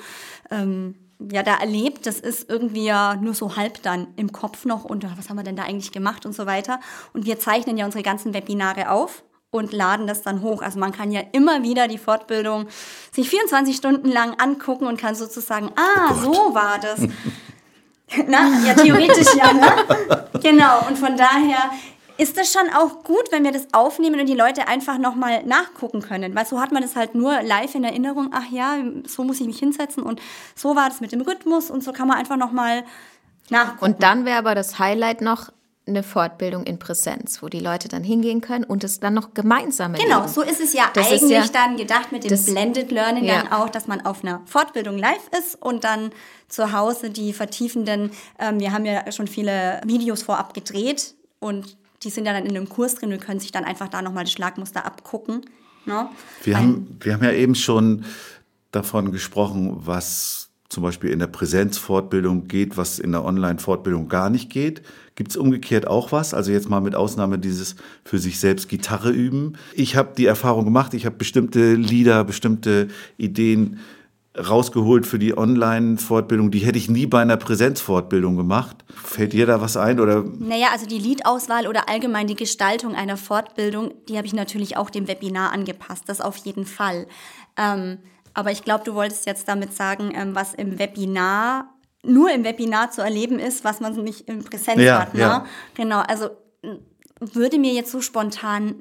[0.49, 0.95] ähm,
[1.31, 5.05] ja da erlebt, das ist irgendwie ja nur so halb dann im Kopf noch und
[5.05, 6.79] ah, was haben wir denn da eigentlich gemacht und so weiter.
[7.13, 10.61] Und wir zeichnen ja unsere ganzen Webinare auf und laden das dann hoch.
[10.61, 12.67] Also man kann ja immer wieder die Fortbildung
[13.11, 17.01] sich 24 Stunden lang angucken und kann sozusagen, ah, so war das.
[18.27, 20.29] Na, ja, theoretisch ja, ne?
[20.41, 21.71] Genau, und von daher
[22.17, 26.01] ist es schon auch gut, wenn wir das aufnehmen und die Leute einfach nochmal nachgucken
[26.01, 26.33] können.
[26.35, 29.47] Weil so hat man das halt nur live in Erinnerung, ach ja, so muss ich
[29.47, 30.21] mich hinsetzen und
[30.55, 32.83] so war das mit dem Rhythmus und so kann man einfach nochmal
[33.49, 33.85] nachgucken.
[33.93, 35.49] Und dann wäre aber das Highlight noch
[35.87, 39.93] eine Fortbildung in Präsenz, wo die Leute dann hingehen können und es dann noch gemeinsam
[39.93, 43.23] Genau, so ist es ja Das eigentlich ja- dann gedacht mit dem das- Blended Learning
[43.25, 43.43] Ja.
[43.43, 46.09] dann auch, dass man auf einer Fortbildung live ist und dann
[46.47, 52.11] zu Hause die vertiefenden, ähm, wir haben ja schon viele Videos vorab gedreht und die
[52.11, 54.31] sind ja dann in einem Kurs drin und können sich dann einfach da nochmal das
[54.31, 55.41] Schlagmuster abgucken.
[55.85, 56.07] Ne?
[56.43, 58.05] Wir haben, wir haben ja eben schon
[58.71, 64.49] davon gesprochen, was zum Beispiel in der Präsenzfortbildung geht, was in der Online-Fortbildung gar nicht
[64.49, 64.81] geht.
[65.15, 66.33] Gibt es umgekehrt auch was?
[66.33, 69.57] Also jetzt mal mit Ausnahme dieses für sich selbst Gitarre üben.
[69.73, 73.79] Ich habe die Erfahrung gemacht, ich habe bestimmte Lieder, bestimmte Ideen
[74.37, 76.51] rausgeholt für die Online-Fortbildung.
[76.51, 78.83] Die hätte ich nie bei einer Präsenzfortbildung gemacht.
[78.93, 79.99] Fällt dir da was ein?
[79.99, 84.77] Oder Naja, also die Liedauswahl oder allgemein die Gestaltung einer Fortbildung, die habe ich natürlich
[84.77, 87.07] auch dem Webinar angepasst, das auf jeden Fall.
[87.57, 87.99] Ähm,
[88.33, 92.91] aber ich glaube, du wolltest jetzt damit sagen, ähm, was im Webinar, nur im Webinar
[92.91, 95.13] zu erleben ist, was man nicht in Präsenz Ja, hat.
[95.13, 95.21] Ne?
[95.21, 95.45] ja.
[95.75, 96.29] Genau, also
[97.19, 98.75] würde mir jetzt so spontan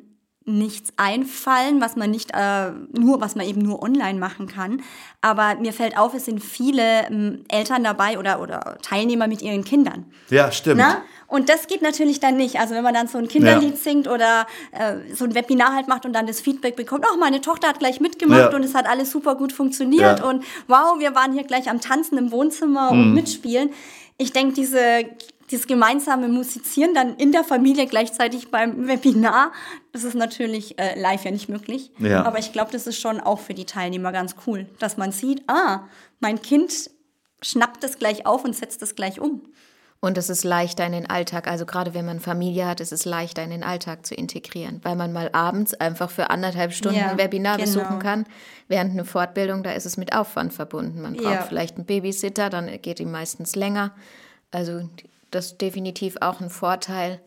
[0.47, 4.83] nichts einfallen, was man nicht äh, nur, was man eben nur online machen kann.
[5.23, 9.65] Aber mir fällt auf, es sind viele ähm, Eltern dabei oder, oder Teilnehmer mit ihren
[9.65, 10.05] Kindern.
[10.31, 10.79] ja, stimmt.
[10.81, 10.99] Na?
[11.27, 12.61] Und das geht natürlich dann nicht.
[12.61, 13.77] Also wenn man dann so ein Kinderlied Ja.
[13.77, 17.41] singt oder äh, so ein Webinar halt macht und dann das Feedback bekommt, oh, meine
[17.41, 18.55] Tochter hat gleich mitgemacht Ja.
[18.55, 20.25] und es hat alles super gut funktioniert Ja.
[20.27, 23.01] und wow, wir waren hier gleich am Tanzen im Wohnzimmer Mhm.
[23.01, 23.71] und mitspielen.
[24.19, 25.07] Ich denke, diese
[25.51, 29.53] dieses gemeinsame Musizieren dann in der Familie gleichzeitig beim Webinar,
[29.93, 31.91] das ist natürlich äh, live ja nicht möglich.
[31.99, 32.25] Ja.
[32.25, 35.43] Aber ich glaube, das ist schon auch für die Teilnehmer ganz cool, dass man sieht,
[35.49, 35.81] ah,
[36.21, 36.91] mein Kind
[37.43, 39.43] schnappt das gleich auf und setzt das gleich um.
[40.01, 43.07] Und es ist leichter in den Alltag, also gerade wenn man Familie hat, ist es
[43.07, 47.11] leichter in den Alltag zu integrieren, weil man mal abends einfach für anderthalb Stunden Ja,
[47.13, 47.67] ein Webinar genau.
[47.71, 48.27] besuchen kann.
[48.69, 51.01] Während eine Fortbildung, da ist es mit Aufwand verbunden.
[51.01, 51.43] Man braucht Ja.
[51.43, 53.93] vielleicht einen Babysitter, dann geht die meistens länger.
[54.51, 54.87] Also
[55.35, 57.21] das ist definitiv auch ein Vorteil,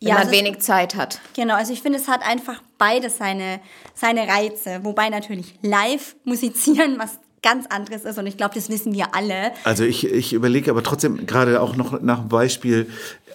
[0.00, 1.20] wenn Ja, man ist- wenig Zeit hat.
[1.34, 3.60] Genau, also ich finde, es hat einfach beides seine,
[3.94, 4.80] seine Reize.
[4.84, 8.18] Wobei natürlich live musizieren was ganz anderes ist.
[8.18, 9.52] Und ich glaube, das wissen wir alle.
[9.64, 12.88] Also ich, ich überlege aber trotzdem gerade auch noch nach einem Beispiel.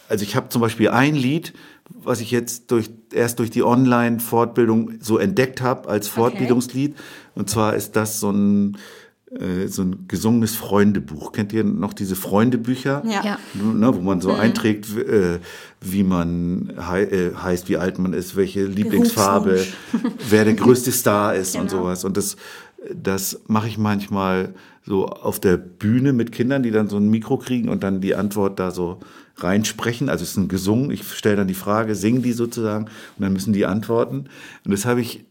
[0.09, 1.53] Also ich habe zum Beispiel ein Lied,
[1.89, 6.95] was ich jetzt durch, erst durch die Online-Fortbildung so entdeckt habe als Fortbildungslied.
[7.36, 8.77] Und zwar ist das so ein,
[9.39, 11.32] äh, so ein gesungenes Freundebuch.
[11.32, 13.04] Kennt ihr noch diese Freundebücher?
[13.06, 13.24] Ja.
[13.24, 13.38] Ja.
[13.54, 15.39] Ne, wo man so einträgt, w- äh,
[15.82, 19.63] wie man hei äh, heißt, wie alt man ist, welche Lieblingsfarbe,
[20.30, 21.84] wer der größte Star ist und Genau.
[21.84, 22.04] sowas.
[22.06, 22.36] Und das
[22.93, 24.54] Das mache ich manchmal
[24.86, 28.15] so auf der Bühne mit Kindern, die dann so ein Mikro kriegen und dann die
[28.15, 29.00] Antwort da so
[29.38, 30.10] reinsprechen.
[30.10, 30.91] Also es ist ein gesungen.
[30.91, 34.26] Ich stelle dann die Frage, singen die sozusagen und dann müssen die antworten.
[34.65, 35.24] Und das habe ich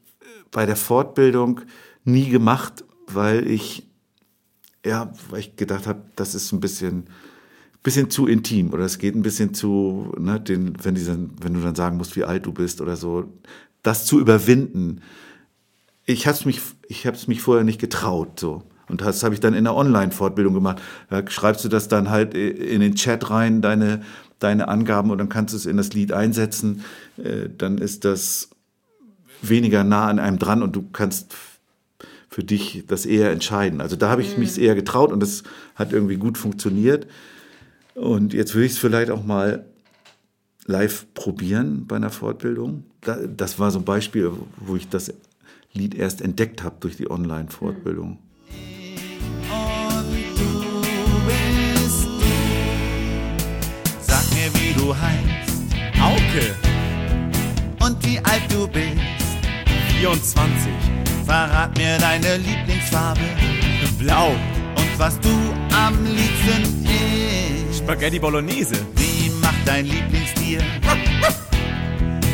[0.51, 1.61] bei der Fortbildung
[2.05, 3.87] nie gemacht, weil ich
[4.85, 7.07] ja, weil ich gedacht habe, das ist ein bisschen
[7.83, 11.55] bisschen zu intim oder es geht ein bisschen zu, ne, den, wenn, die dann, wenn
[11.55, 13.33] du dann sagen musst, wie alt du bist oder so,
[13.83, 15.01] das zu überwinden.
[16.05, 16.61] Ich habe es mich,
[17.27, 18.63] mich vorher nicht getraut, so.
[18.89, 20.83] Und das habe ich dann in der Online-Fortbildung gemacht.
[21.09, 24.03] Da schreibst du das dann halt in den Chat rein, deine,
[24.39, 26.85] deine Angaben, und dann kannst du es in das Lied einsetzen.
[27.17, 28.51] Äh, dann ist das
[29.41, 31.35] weniger nah an einem dran und du kannst
[32.33, 33.83] für dich das eher entscheiden.
[33.83, 35.43] Also da habe ich mich eher getraut und das
[35.75, 37.07] hat irgendwie gut funktioniert.
[37.95, 39.67] Und jetzt will ich es vielleicht auch mal
[40.65, 42.85] live probieren bei einer Fortbildung.
[43.03, 45.13] Das war so ein Beispiel, wo ich das
[45.75, 48.19] Lied erst entdeckt habe durch die Online-Fortbildung.
[49.51, 50.63] Und du
[51.27, 52.07] bist
[54.01, 55.53] Sag mir, wie du heißt
[56.01, 56.55] Auke,
[57.85, 59.03] und wie alt du bist.
[60.01, 60.73] 24,
[61.25, 63.21] Verrat mir deine Lieblingsfarbe
[64.03, 64.31] blau,
[64.77, 65.31] und was du
[65.75, 67.79] am liebsten isst.
[67.79, 70.61] Spaghetti Bolognese, Wie macht dein Lieblingstier?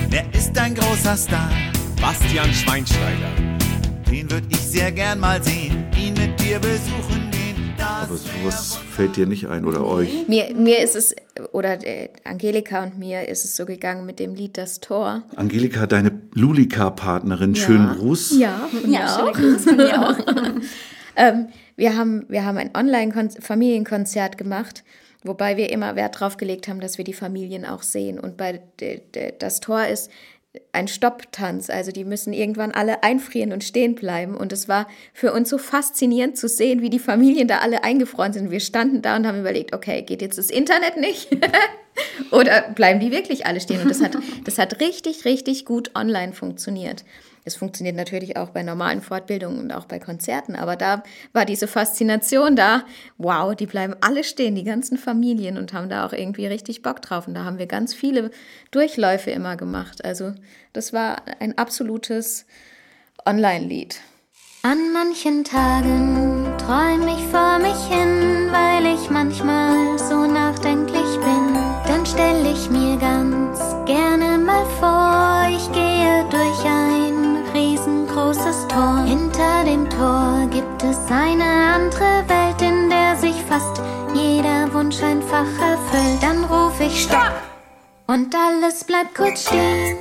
[0.09, 1.51] Wer ist dein großer Star?
[2.01, 3.33] Bastian Schweinsteiger.
[4.11, 7.28] Den würde ich sehr gern mal sehen, ihn mit dir besuchen
[8.03, 10.27] Aber sowas fällt dir nicht ein oder euch?
[10.29, 11.15] Mir, mir ist es,
[11.53, 15.23] oder äh, Angelika und mir ist es so gegangen mit dem Lied Das Tor.
[15.37, 18.39] Angelika, deine Lulika-Partnerin, schönen Gruß.
[18.39, 19.19] Ja, von mir Ja, auch.
[19.19, 20.17] schöne Grüße von mir auch.
[21.21, 24.85] Ähm, wir, haben, wir haben ein Online-Familienkonzert gemacht,
[25.25, 28.21] wobei wir immer Wert drauf gelegt haben, dass wir die Familien auch sehen.
[28.21, 28.61] Und bei
[29.41, 30.13] das Tor ist
[30.73, 34.37] ein Stopptanz, also die müssen irgendwann alle einfrieren und stehen bleiben.
[34.37, 38.33] Und es war für uns so faszinierend zu sehen, wie die Familien da alle eingefroren
[38.33, 38.51] sind.
[38.51, 41.29] Wir standen da und haben überlegt, okay, geht jetzt das Internet nicht?
[42.31, 43.83] Oder bleiben die wirklich alle stehen?
[43.83, 47.05] Und das hat, das hat richtig, richtig gut online funktioniert.
[47.49, 51.67] Es funktioniert natürlich auch bei normalen Fortbildungen und auch bei Konzerten, aber da war diese
[51.67, 52.85] Faszination da.
[53.17, 57.01] Wow, die bleiben alle stehen, die ganzen Familien und haben da auch irgendwie richtig Bock
[57.01, 57.27] drauf.
[57.27, 58.31] Und da haben wir ganz viele
[58.71, 60.05] Durchläufe immer gemacht.
[60.05, 60.35] Also
[60.75, 62.45] das war ein absolutes
[63.25, 63.99] Online-Lied.
[64.63, 71.55] An manchen Tagen träum ich vor mich hin, weil ich manchmal so nachdenklich bin.
[71.87, 75.98] Dann stell ich mir ganz gerne mal vor, ich gehe
[79.99, 83.83] Tor gibt es eine andere Welt, in der sich fast
[84.15, 86.23] jeder Wunsch einfach erfüllt.
[86.23, 87.33] Dann ruf ich Stopp
[88.07, 89.97] und alles bleibt kurz stehen.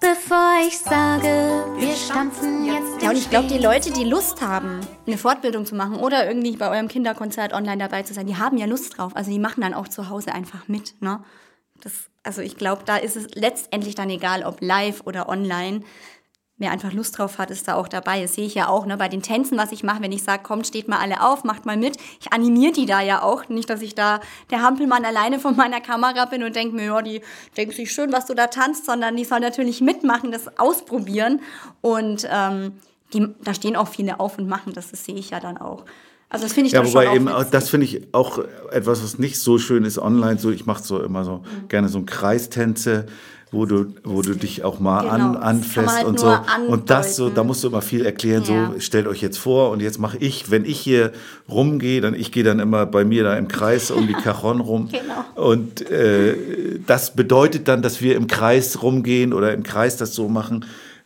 [0.00, 3.58] Bevor ich sage, wir stampfen jetzt Ja, und ich glaube, die.
[3.58, 4.78] Leute, die Lust haben,
[5.08, 8.58] eine Fortbildung zu machen oder irgendwie bei eurem Kinderkonzert online dabei zu sein, die haben
[8.58, 9.16] ja Lust drauf.
[9.16, 11.02] Also die machen dann auch zu Hause einfach mit.
[11.02, 11.18] Ne?
[11.82, 15.82] Das, also ich glaube, da ist es letztendlich dann egal, ob live oder online.
[16.56, 18.22] Wer einfach Lust drauf hat, ist da auch dabei.
[18.22, 18.96] Das sehe ich ja auch ne?
[18.96, 21.66] bei den Tänzen, was ich mache, wenn ich sage, kommt, steht mal alle auf, macht
[21.66, 21.96] mal mit.
[22.20, 23.48] Ich animiere die da ja auch.
[23.48, 24.20] Nicht, dass ich da
[24.52, 27.22] der Hampelmann alleine vor meiner Kamera bin und denke mir, ja, die
[27.56, 31.40] denken sich schön, was du da tanzt, sondern die sollen natürlich mitmachen, das ausprobieren.
[31.80, 32.74] Und ähm,
[33.12, 35.84] die, da stehen auch viele auf und machen das, das sehe ich ja dann auch.
[36.28, 38.38] Also das finde ich Ja, wobei eben, auch, das finde ich auch
[38.70, 40.38] etwas, was nicht so schön ist online.
[40.38, 41.68] So, ich mache so immer so Mhm.
[41.68, 43.06] gerne so ein Kreistänze,
[43.54, 46.26] wo du, wo du dich auch mal Genau, an, anfasst halt und so.
[46.26, 47.36] nur Und das so, andeuten.
[47.36, 48.42] da musst du immer viel erklären.
[48.46, 48.72] Ja.
[48.74, 51.12] So, stellt euch jetzt vor und jetzt mache ich, wenn ich hier
[51.48, 54.88] rumgehe, dann ich gehe dann immer bei mir da im Kreis um die Cajon rum.
[55.04, 55.48] Genau.
[55.48, 56.34] Und äh,
[56.86, 60.64] das bedeutet dann, dass wir im Kreis rumgehen oder im Kreis das so machen.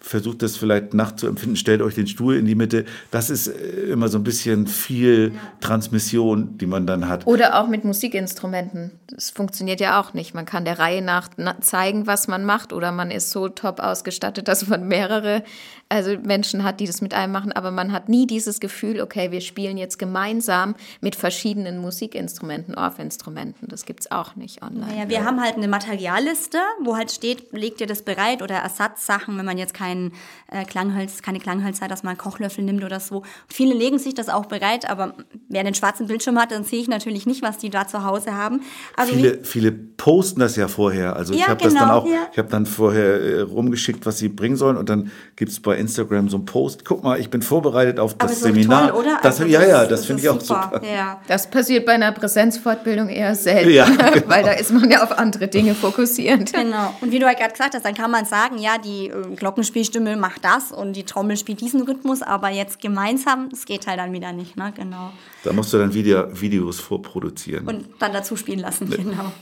[0.08, 2.86] Versucht das vielleicht nachzuempfinden, stellt euch den Stuhl in die Mitte.
[3.10, 7.26] Das ist äh, immer so ein bisschen viel Transmission, die man dann hat.
[7.26, 8.92] Oder auch mit Musikinstrumenten.
[9.08, 10.32] Das funktioniert ja auch nicht.
[10.32, 13.80] Man kann der Reihe nach na- zeigen, was man macht, oder man ist so top
[13.80, 15.42] ausgestattet, dass man mehrere
[15.88, 19.30] also Menschen hat, die das mit einem machen, aber man hat nie dieses Gefühl, okay,
[19.30, 23.68] wir spielen jetzt gemeinsam mit verschiedenen Musikinstrumenten, Orff-Instrumenten.
[23.68, 24.86] Das gibt es auch nicht online.
[24.86, 29.38] Naja, wir haben halt eine Materialliste, wo halt steht, legt ihr das bereit oder Ersatzsachen,
[29.38, 30.12] wenn man jetzt kein
[30.50, 33.22] äh, Klangholz, keine Klangholz hat, dass man einen Kochlöffel nimmt oder so.
[33.48, 35.14] Viele legen sich das auch bereit, aber
[35.48, 38.34] wer einen schwarzen Bildschirm hat, dann sehe ich natürlich nicht, was die da zu Hause
[38.34, 38.60] haben.
[38.96, 41.16] Also Viele, viele posten das ja vorher.
[41.16, 42.28] Also ich Ja, habe das dann genau, auch, ja.
[42.30, 45.77] ich habe dann vorher äh, rumgeschickt, was sie bringen sollen und dann gibt es bei
[45.78, 46.84] Instagram so einen Post.
[46.84, 48.90] Guck mal, ich bin vorbereitet auf das Seminar.
[48.90, 49.18] toll, oder?
[49.22, 50.70] Das, Also ja, ja, das finde ich auch super.
[50.74, 50.86] super.
[50.86, 51.20] Ja.
[51.28, 54.28] Das passiert bei einer Präsenzfortbildung eher selten, Ja, genau.
[54.28, 56.52] weil da ist man ja auf andere Dinge fokussiert.
[56.52, 56.94] Genau.
[57.00, 60.16] Und wie du halt gerade gesagt hast, dann kann man sagen, ja, die äh, Glockenspielstimme
[60.16, 64.12] macht das und die Trommel spielt diesen Rhythmus, aber jetzt gemeinsam, es geht halt dann
[64.12, 64.72] wieder nicht, ne?
[64.76, 65.10] Genau.
[65.44, 67.66] Da musst du dann Video, Videos vorproduzieren.
[67.66, 69.32] Und dann dazu spielen lassen, genau.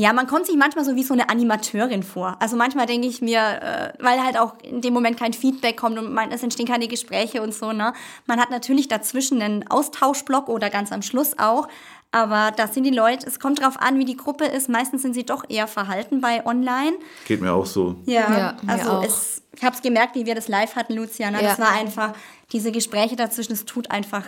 [0.00, 2.36] Ja, man kommt sich manchmal so wie so eine Animateurin vor.
[2.38, 5.98] Also manchmal denke ich mir, äh, weil halt auch in dem Moment kein Feedback kommt
[5.98, 7.92] und man, es entstehen keine Gespräche und so, ne?
[8.26, 11.66] Man hat natürlich dazwischen einen Austauschblock oder ganz am Schluss auch.
[12.12, 14.68] Aber da sind die Leute, es kommt drauf an, wie die Gruppe ist.
[14.68, 16.92] Meistens sind sie doch eher verhalten bei online.
[17.26, 17.96] Geht mir auch so.
[18.06, 19.04] Ja, Ja, mir also auch.
[19.04, 21.28] es, ich habe es gemerkt, wie wir das live hatten, Lucia.
[21.32, 21.38] Ne?
[21.42, 21.64] Das Ja.
[21.64, 22.12] war einfach,
[22.52, 24.22] diese Gespräche dazwischen, es tut einfach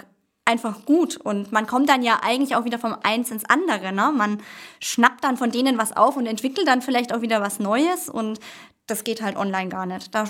[0.50, 3.92] einfach gut und man kommt dann ja eigentlich auch wieder vom Eins ins andere.
[3.92, 4.12] Ne?
[4.14, 4.38] Man
[4.80, 8.40] schnappt dann von denen was auf und entwickelt dann vielleicht auch wieder was Neues und
[8.86, 10.14] das geht halt online gar nicht.
[10.14, 10.24] Da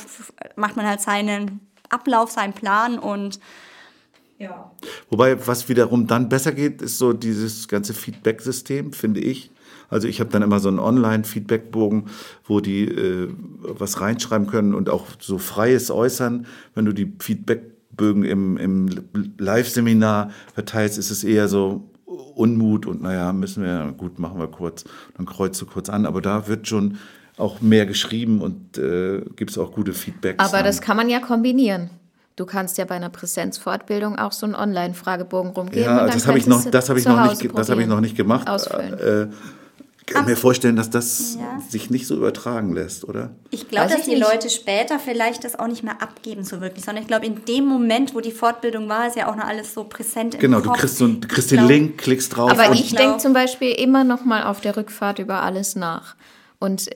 [0.57, 3.41] macht man halt seinen Ablauf, seinen Plan und
[4.39, 4.71] ja.
[5.11, 9.51] Wobei, was wiederum dann besser geht, ist so dieses ganze Feedback-System, finde ich.
[9.91, 12.07] Also ich habe dann immer so einen Online-Feedback-Bogen,
[12.45, 13.29] wo die äh,
[13.61, 16.47] was reinschreiben können und auch so freies Äußern.
[16.75, 17.05] Wenn du die
[17.91, 18.89] Feedback-Bögen im, im
[19.39, 21.89] Live-Seminar verteilst, ist es eher so
[22.35, 24.85] Unmut und naja, müssen wir, gut, machen wir kurz,
[25.17, 26.07] dann kreuzt du kurz an.
[26.07, 26.99] Aber da wird schon
[27.37, 30.45] auch mehr geschrieben und äh, gibt es auch gute Feedbacks.
[30.45, 30.67] Aber dann.
[30.67, 31.91] das kann man ja kombinieren.
[32.37, 35.85] Du kannst ja bei einer Präsenzfortbildung auch so einen Online-Fragebogen rumgeben.
[35.85, 37.89] Ja, das habe ich noch, das habe ich noch nicht, das habe ich probieren.
[37.91, 38.49] noch nicht gemacht.
[38.49, 38.99] Ausfüllen.
[38.99, 39.29] Äh,
[40.11, 41.61] kann mir vorstellen, dass das Ja.
[41.69, 43.31] sich nicht so übertragen lässt, oder?
[43.51, 44.21] Ich glaube, dass ich die nicht.
[44.21, 47.65] Leute später vielleicht das auch nicht mehr abgeben so wirklich, sondern ich glaube, in dem
[47.67, 50.69] Moment, wo die Fortbildung war, ist ja auch noch alles so präsent im Genau, du
[50.71, 50.81] Kopf.
[50.81, 53.71] kriegst, so, ein- du kriegst den Link, klickst drauf Aber und ich denke zum Beispiel
[53.71, 56.15] immer noch mal auf der Rückfahrt über alles nach.
[56.59, 56.91] Und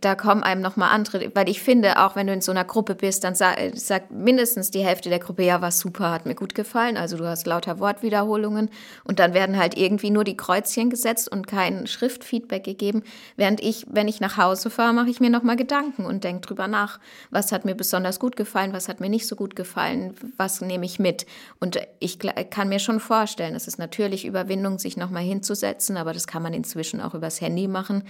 [0.00, 2.64] da kommen einem noch mal andere, weil ich finde, auch wenn du in so einer
[2.64, 6.34] Gruppe bist, dann sa sagt mindestens die Hälfte der Gruppe, ja, war super, hat mir
[6.34, 6.96] gut gefallen.
[6.96, 8.70] Also du hast lauter Wortwiederholungen
[9.04, 13.02] und dann werden halt irgendwie nur die Kreuzchen gesetzt und kein Schriftfeedback gegeben.
[13.36, 16.46] Während ich, wenn ich nach Hause fahre, mache ich mir noch mal Gedanken und denke
[16.46, 20.14] drüber nach, was hat mir besonders gut gefallen, was hat mir nicht so gut gefallen,
[20.36, 21.26] was nehme ich mit.
[21.60, 22.18] Und ich
[22.50, 26.42] kann mir schon vorstellen, es ist natürlich Überwindung, sich noch mal hinzusetzen, aber das kann
[26.42, 28.04] man inzwischen auch übers Handy machen.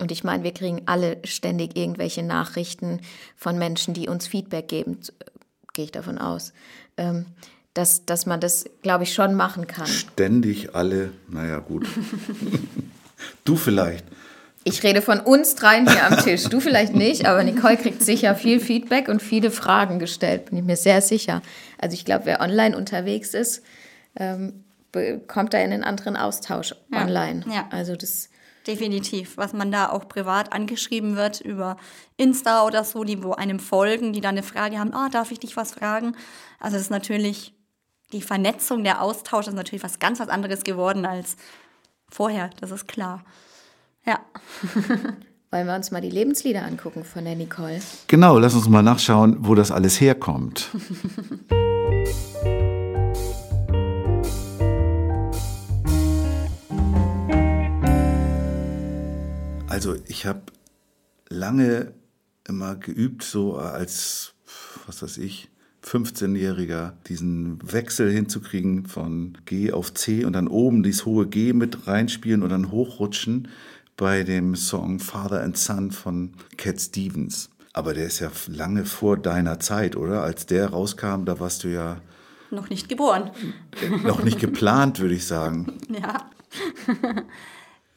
[0.00, 3.00] Und ich meine, wir kriegen alle ständig irgendwelche Nachrichten
[3.36, 4.98] von Menschen, die uns Feedback geben,
[5.74, 6.52] gehe ich davon aus,
[6.96, 7.26] ähm,
[7.74, 9.86] dass, dass man das, glaube ich, schon machen kann.
[9.86, 11.86] ständig alle, naja, gut.
[13.44, 14.04] du vielleicht.
[14.64, 16.44] Ich rede von uns dreien hier am Tisch.
[16.44, 20.64] Du vielleicht nicht, aber Nicole kriegt sicher viel Feedback und viele Fragen gestellt, bin ich
[20.64, 21.40] mir sehr sicher.
[21.78, 23.62] Also ich glaube, wer online unterwegs ist,
[24.16, 24.64] ähm,
[25.28, 27.44] kommt da in einen anderen Austausch Ja, online.
[27.50, 27.68] ja.
[27.70, 28.28] Also das
[28.66, 31.76] Definitiv, was man da auch privat angeschrieben wird über
[32.16, 35.40] Insta oder so, die wo einem folgen, die dann eine Frage haben, ah, darf ich
[35.40, 36.14] dich was fragen?
[36.58, 37.54] Also das ist natürlich,
[38.12, 41.36] die Vernetzung, der Austausch ist natürlich was ganz was anderes geworden als
[42.10, 43.24] vorher, das ist klar.
[44.04, 44.20] Ja.
[45.50, 47.80] wollen wir uns mal die Lebenslieder angucken von der Nicole.
[48.06, 50.70] Genau, lass uns mal nachschauen, wo das alles herkommt.
[59.80, 60.42] Also ich habe
[61.30, 61.94] lange
[62.46, 64.34] immer geübt, so als,
[64.84, 65.48] was weiß ich,
[65.82, 71.86] 15-Jähriger, diesen Wechsel hinzukriegen von G auf C und dann oben dieses hohe G mit
[71.86, 73.48] reinspielen und dann hochrutschen
[73.96, 77.48] bei dem Song Father and Son von Cat Stevens.
[77.72, 80.22] Aber der ist ja lange vor deiner Zeit, oder?
[80.22, 82.02] Als der rauskam, da warst du ja
[82.50, 83.30] Noch nicht geboren.
[84.04, 85.78] noch nicht geplant, würde ich sagen.
[85.88, 86.30] Ja.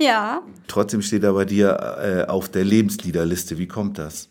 [0.04, 3.58] Ja, Trotzdem steht er bei dir äh, auf der Lebensliederliste.
[3.58, 4.30] Wie kommt das?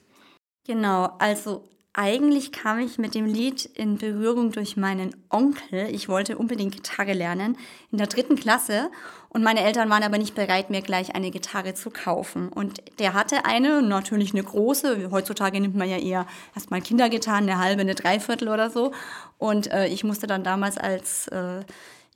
[0.66, 5.88] Genau, also eigentlich kam ich mit dem Lied in Berührung durch meinen Onkel.
[5.92, 7.58] Ich wollte unbedingt Gitarre lernen
[7.90, 8.90] in der dritten Klasse
[9.28, 12.48] und meine Eltern waren aber nicht bereit, mir gleich eine Gitarre zu kaufen.
[12.48, 15.11] Und der hatte eine, natürlich eine große.
[15.11, 18.92] Heutzutage nimmt man ja eher erstmal Kindergitarren, eine halbe, eine Dreiviertel oder so.
[19.38, 21.61] Und äh, ich musste dann damals als äh,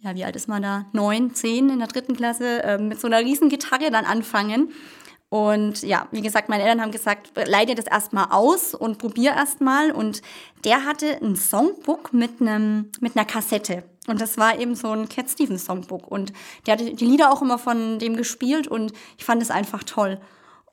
[0.07, 0.87] ja, wie alt ist man da?
[0.93, 4.71] Neun, zehn in der dritten Klasse, äh, mit so einer riesen Gitarre dann anfangen.
[5.29, 9.91] Und ja, wie gesagt, meine Eltern haben gesagt, dir das erstmal aus und probier erstmal.
[9.91, 10.23] Und
[10.65, 13.83] der hatte ein Songbook mit, einem, mit einer Kassette.
[14.07, 16.07] Und das war eben so ein Cat Stevens Songbook.
[16.09, 16.33] Und
[16.67, 20.21] der hatte die Lieder auch immer von dem gespielt und ich fand es einfach toll.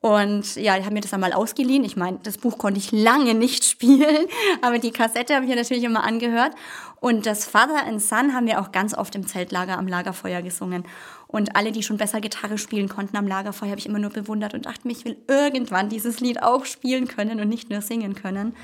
[0.03, 1.85] Und ja, die haben mir das einmal ausgeliehen.
[1.85, 4.27] Ich meine, das Buch konnte ich lange nicht spielen,
[4.61, 6.51] aber die Kassette habe ich natürlich immer angehört.
[6.99, 10.83] Und das Father and Son haben wir auch ganz oft im Zeltlager am Lagerfeuer gesungen.
[11.27, 14.53] Und alle, die schon besser Gitarre spielen konnten am Lagerfeuer, habe ich immer nur bewundert
[14.53, 18.57] und dachte ich will irgendwann dieses Lied auch spielen können und nicht nur singen können.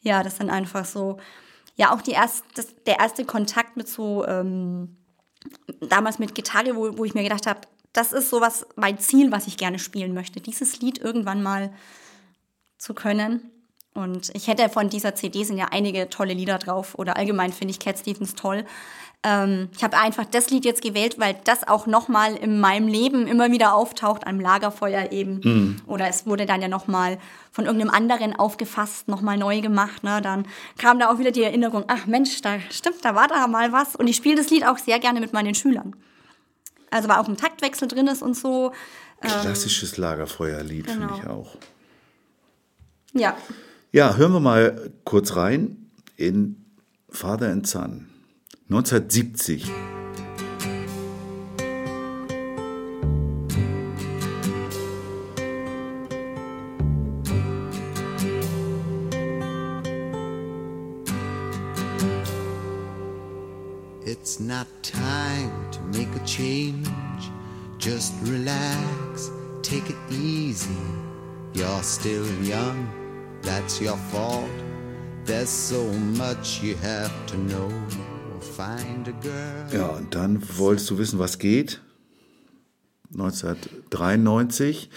[0.00, 1.18] Ja, das sind einfach so,
[1.76, 4.96] ja, auch die erst, das, der erste Kontakt mit so, ähm,
[5.86, 7.60] damals mit Gitarre, wo, wo ich mir gedacht habe,
[7.92, 11.72] das ist so was, mein Ziel, was ich gerne spielen möchte, dieses Lied irgendwann mal
[12.78, 13.50] zu können.
[13.92, 17.72] Und ich hätte von dieser CD sind ja einige tolle Lieder drauf oder allgemein finde
[17.72, 18.64] ich Cat Stevens toll.
[19.22, 23.26] Ähm, ich habe einfach das Lied jetzt gewählt, weil das auch nochmal in meinem Leben
[23.26, 25.40] immer wieder auftaucht, am Lagerfeuer eben.
[25.42, 25.76] Mhm.
[25.86, 27.18] Oder es wurde dann ja nochmal
[27.50, 30.04] von irgendeinem anderen aufgefasst, nochmal neu gemacht.
[30.04, 30.22] Ne?
[30.22, 30.46] Dann
[30.78, 33.96] kam da auch wieder die Erinnerung, ach Mensch, da stimmt, da war da mal was.
[33.96, 35.96] Und ich spiele das Lied auch sehr gerne mit meinen Schülern.
[36.90, 38.72] Also weil auch ein Taktwechsel drin ist und so.
[39.22, 41.08] Ähm, Klassisches Lagerfeuerlied genau.
[41.08, 41.56] finde ich auch.
[43.12, 43.36] Ja.
[43.92, 46.64] Ja, hören wir mal kurz rein in
[47.08, 48.08] Father and Son
[48.68, 49.70] 1970.
[68.22, 69.30] relax,
[69.62, 70.68] take it easy.
[71.54, 72.88] You're still young,
[73.42, 74.48] that's your fault.
[75.24, 75.84] There's so
[76.16, 77.70] much you have to know.
[78.56, 79.66] Find a girl.
[79.72, 81.80] Ja, und dann wolltest du wissen, was geht.
[83.12, 84.88] 1993,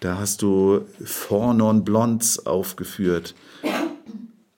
[0.00, 3.34] da hast du Four Non Blondes aufgeführt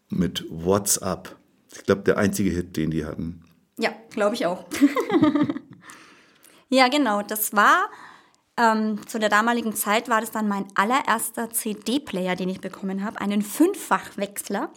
[0.08, 1.36] mit What's Up.
[1.72, 3.42] Ich glaube, der einzige Hit, den die hatten.
[3.78, 4.64] Ja, glaube ich auch.
[6.68, 7.22] ja, genau.
[7.22, 7.88] Das war
[8.56, 13.20] ähm, zu der damaligen Zeit war das dann mein allererster CD-Player, den ich bekommen habe,
[13.20, 14.70] einen Fünffachwechsler.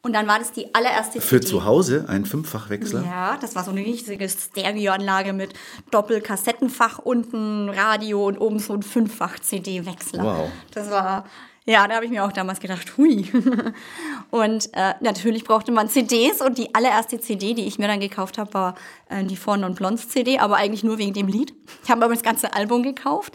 [0.00, 1.46] Und dann war das die allererste Für CD.
[1.46, 3.04] zu Hause ein Fünffachwechsler?
[3.04, 5.54] Ja, das war so eine riesige Stereoanlage mit
[5.90, 10.22] Doppelkassettenfach unten, Radio und oben so ein Fünffach-CD-Wechsler.
[10.22, 10.50] Wow.
[10.72, 11.24] Das war
[11.68, 13.30] ja, da habe ich mir auch damals gedacht, hui.
[14.30, 18.38] Und äh, natürlich brauchte man CDs und die allererste CD, die ich mir dann gekauft
[18.38, 18.74] habe, war
[19.10, 21.54] äh, die Vorn und Blondes CD, aber eigentlich nur wegen dem Lied.
[21.84, 23.34] Ich habe aber das ganze Album gekauft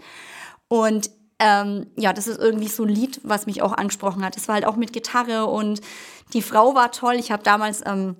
[0.68, 4.36] und ähm, ja, das ist irgendwie so ein Lied, was mich auch angesprochen hat.
[4.36, 5.80] Es war halt auch mit Gitarre und
[6.32, 7.14] die Frau war toll.
[7.14, 8.16] Ich habe damals ähm,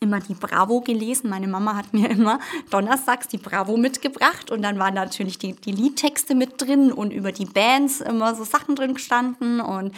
[0.00, 1.28] immer die Bravo gelesen.
[1.28, 2.38] Meine Mama hat mir immer
[2.70, 7.32] donnerstags die Bravo mitgebracht und dann waren natürlich die, die Liedtexte mit drin und über
[7.32, 9.94] die Bands immer so Sachen drin gestanden und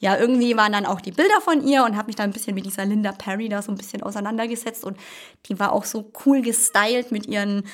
[0.00, 2.54] ja, irgendwie waren dann auch die Bilder von ihr und habe mich dann ein bisschen
[2.54, 4.96] mit dieser Linda Perry da so ein bisschen auseinandergesetzt und
[5.46, 7.64] die war auch so cool gestylt mit ihren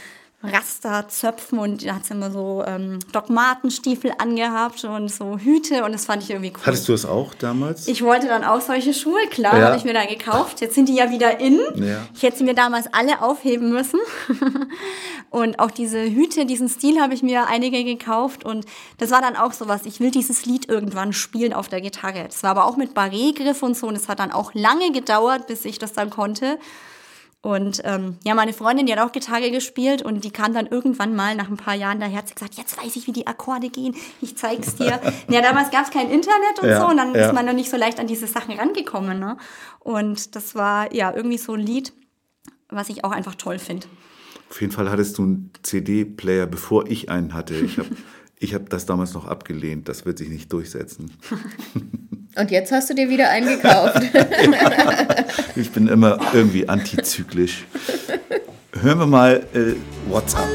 [0.42, 6.07] Rasterzöpfen und da hat sie immer so ähm, Dogmatenstiefel angehabt und so Hüte und das
[6.07, 6.64] fand ich irgendwie cool.
[6.64, 7.88] Hattest du es auch damals?
[7.88, 9.66] Ich wollte dann auch solche Schuhe, klar, ja.
[9.66, 10.62] habe ich mir dann gekauft.
[10.62, 11.61] Jetzt sind die ja wieder in.
[11.74, 12.07] Ja.
[12.14, 14.00] Ich hätte sie mir damals alle aufheben müssen.
[15.31, 18.64] und auch diese Hüte, diesen Stil habe ich mir einige gekauft und
[18.96, 19.85] das war dann auch so was.
[19.85, 22.24] Ich will dieses Lied irgendwann spielen auf der Gitarre.
[22.24, 25.48] Das war aber auch mit Barré-Griff und so und es hat dann auch lange gedauert,
[25.48, 26.59] bis ich das dann konnte.
[27.42, 31.16] Und ähm, ja, meine Freundin, die hat auch Gitarre gespielt und die kam dann irgendwann
[31.16, 33.70] mal nach ein paar Jahren daher, hat sie gesagt, jetzt weiß ich, wie die Akkorde
[33.70, 35.00] gehen, ich zeig's dir.
[35.29, 37.26] ja, damals gab's kein Internet und ja, so und dann ja.
[37.26, 39.18] ist man noch nicht so leicht an diese Sachen rangekommen.
[39.18, 39.38] Ne?
[39.79, 41.94] Und das war ja irgendwie so ein Lied,
[42.68, 43.87] was ich auch einfach toll finde.
[44.50, 47.55] Auf jeden Fall hattest du einen CD-Player, bevor ich einen hatte.
[47.55, 47.88] Ich habe
[48.40, 51.12] ich hab das damals noch abgelehnt, das wird sich nicht durchsetzen.
[52.37, 54.00] Und jetzt hast du dir wieder einen gekauft.
[55.57, 57.66] ich bin immer irgendwie antizyklisch.
[58.72, 59.74] Hören wir mal äh,
[60.11, 60.48] WhatsApp.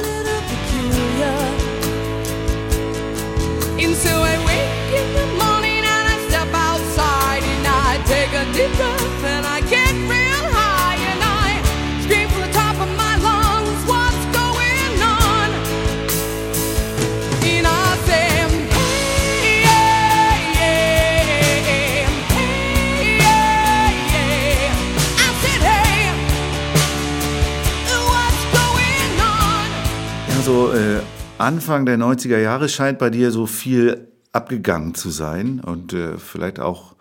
[31.45, 36.59] Anfang der 90er Jahre scheint bei dir so viel abgegangen zu sein und äh, vielleicht
[36.59, 36.95] auch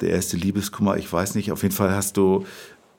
[0.00, 2.46] der erste Liebeskummer, ich weiß nicht, auf jeden Fall hast du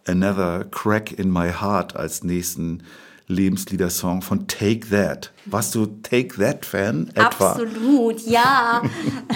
[0.06, 2.84] Another Crack in My Heart als nächsten
[3.26, 5.32] Lebensliedersong von Take That.
[5.46, 7.12] Warst du Take That-Fan?
[7.16, 8.84] Absolut, ja.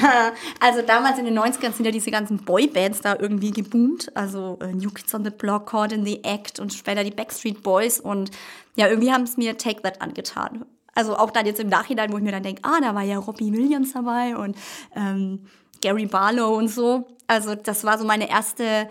[0.60, 4.16] also damals in den 90ern sind ja diese ganzen Boybands da irgendwie geboomt.
[4.16, 7.64] Also äh, New Kids on the Block, Caught in the Act und später die Backstreet
[7.64, 8.00] Boys.
[8.00, 8.30] Und
[8.76, 10.66] ja, irgendwie haben es mir Take That angetan.
[10.98, 13.20] Also auch dann jetzt im Nachhinein, wo ich mir dann denke, ah, da war ja
[13.20, 14.58] Robbie Williams dabei und
[14.96, 15.42] ähm,
[15.80, 17.08] Gary Barlow und so.
[17.28, 18.90] Also das war so meine erste,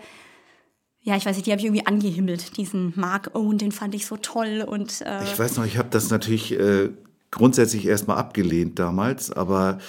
[1.01, 2.55] ja, ich weiß nicht, die habe ich irgendwie angehimmelt.
[2.55, 5.89] Diesen Mark Owen, den fand ich so toll und äh, Ich weiß noch, ich habe
[5.91, 6.91] das natürlich äh,
[7.29, 9.79] grundsätzlich erstmal abgelehnt damals, aber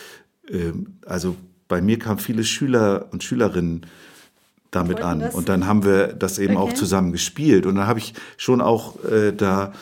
[0.50, 1.36] ähm, also
[1.68, 3.86] bei mir kamen viele Schüler und Schülerinnen
[4.72, 5.36] damit an das?
[5.36, 6.74] und dann haben wir das eben auch Okay.
[6.74, 9.72] zusammen gespielt und dann habe ich schon auch äh, da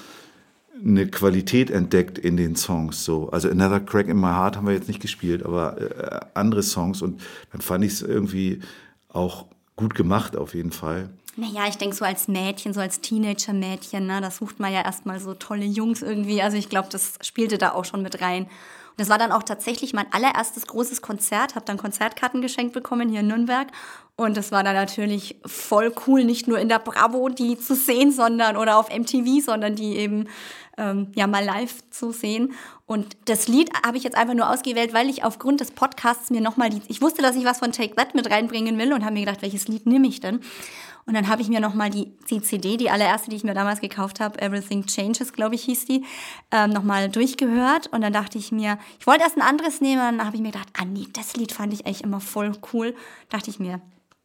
[0.84, 3.30] eine Qualität entdeckt in den Songs so.
[3.30, 7.02] Also Another Crack in My Heart haben wir jetzt nicht gespielt, aber äh, andere Songs
[7.02, 7.20] und
[7.52, 8.60] dann fand ich es irgendwie
[9.08, 9.46] auch
[9.76, 11.10] gut gemacht auf jeden Fall.
[11.36, 15.20] Naja, ich denke so als Mädchen, so als Teenager-Mädchen, ne, da sucht man ja erstmal
[15.20, 16.40] so tolle Jungs irgendwie.
[16.40, 18.44] Also ich glaube, das spielte da auch schon mit rein.
[18.44, 21.54] Und das war dann auch tatsächlich mein allererstes großes Konzert.
[21.54, 23.68] Habe dann Konzertkarten geschenkt bekommen hier in Nürnberg.
[24.16, 28.10] Und das war dann natürlich voll cool, nicht nur in der Bravo die zu sehen,
[28.10, 30.28] sondern oder auf MTV, sondern die eben
[30.76, 32.52] ähm, ja mal live zu sehen.
[32.86, 36.40] Und das Lied habe ich jetzt einfach nur ausgewählt, weil ich aufgrund des Podcasts mir
[36.40, 39.14] nochmal die, ich wusste, dass ich was von Take That mit reinbringen will und habe
[39.14, 40.40] mir gedacht, welches Lied nehme ich denn?
[41.06, 43.80] Und dann habe ich mir nochmal die, die CD, die allererste, die ich mir damals
[43.80, 46.04] gekauft habe, Everything Changes, glaube ich, hieß die,
[46.50, 47.86] ähm, nochmal durchgehört.
[47.92, 50.42] Und dann dachte ich mir, ich wollte erst ein anderes nehmen, und dann habe ich
[50.42, 52.92] mir gedacht, ah nee, das Lied fand ich eigentlich immer voll cool.
[53.28, 53.80] Dachte ich mir,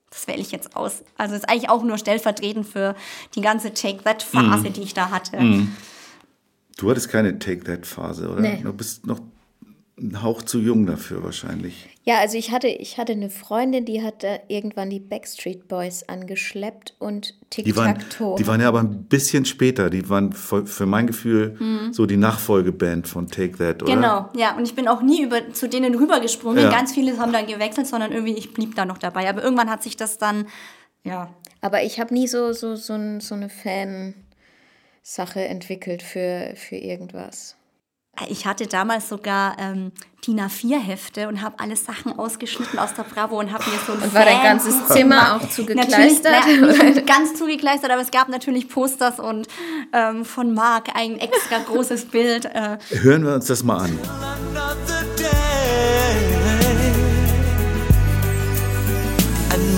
[0.09, 1.03] das wähle ich jetzt aus.
[1.17, 2.95] Also ist eigentlich auch nur stellvertretend für
[3.35, 5.37] die ganze Take That-Phase, die ich da hatte.
[6.81, 8.41] Du hattest keine Take That Phase, oder?
[8.41, 8.61] Nee.
[8.63, 9.19] Du bist noch
[9.99, 11.87] ein Hauch zu jung dafür wahrscheinlich.
[12.03, 16.01] Ja, also ich hatte, ich hatte eine Freundin, die hat da irgendwann die Backstreet Boys
[16.09, 18.35] angeschleppt und Die waren, Tic-Tac-Toe.
[18.37, 19.91] die waren ja aber ein bisschen später.
[19.91, 21.55] Die waren für für mein Gefühl
[21.91, 23.93] so die Nachfolgeband von Take That, oder?
[23.93, 24.57] Genau, ja.
[24.57, 26.63] Und ich bin auch nie über, zu denen rübergesprungen.
[26.63, 26.71] Ja.
[26.71, 29.29] Ganz viele haben dann gewechselt, sondern irgendwie, ich blieb da noch dabei.
[29.29, 30.47] Aber irgendwann hat sich das dann,
[31.03, 31.29] ja,
[31.61, 33.49] Aber ich habe nie so, so, so, ein, so eine
[35.03, 37.55] Fan-Sache entwickelt für, für irgendwas.
[38.27, 39.93] Ich hatte damals sogar ähm,
[40.27, 43.99] DIN A4-Hefte und habe alle Sachen ausgeschnitten aus der Bravo und habe mir so ein
[43.99, 46.33] Und war dein ganzes Zimmer auch zugekleistert?
[46.45, 49.47] Natürlich, na, ganz zugekleistert, aber es gab natürlich Posters und
[49.93, 52.45] ähm, von Marc ein extra großes Bild.
[52.45, 53.97] Äh, Hören wir uns das mal an.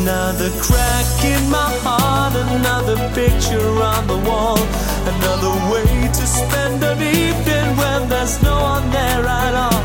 [0.03, 4.59] Another crack in my heart, another picture on the wall,
[5.07, 9.81] another way to spend an evening when there's no one there at all.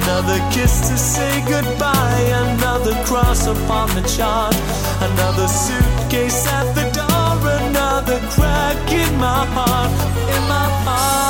[0.00, 4.56] Another kiss to say goodbye, another cross upon the chart,
[5.02, 7.36] another suitcase at the door,
[7.68, 9.92] another crack in my heart,
[10.34, 11.28] in my heart.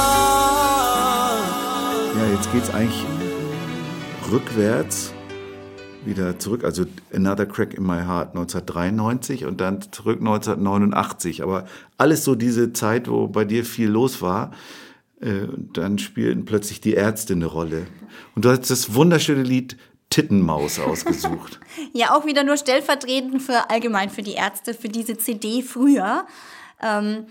[2.15, 3.05] Ja, jetzt geht's eigentlich
[4.31, 5.18] rückwärts
[6.09, 6.65] wieder zurück.
[6.65, 6.85] Also
[7.15, 11.43] Another Crack in My Heart 1993 und dann zurück 1989.
[11.43, 14.53] Aber alles so diese Zeit, wo bei dir viel los war.
[15.21, 17.87] Äh, dann spielten plötzlich die Ärzte eine Rolle.
[18.35, 19.77] Und du hast das wunderschöne Lied
[20.11, 21.61] Tittenmaus ausgesucht.
[21.93, 26.27] Ja, auch wieder nur stellvertretend für allgemein für die Ärzte, für diese CD früher.
[26.83, 27.27] Ähm,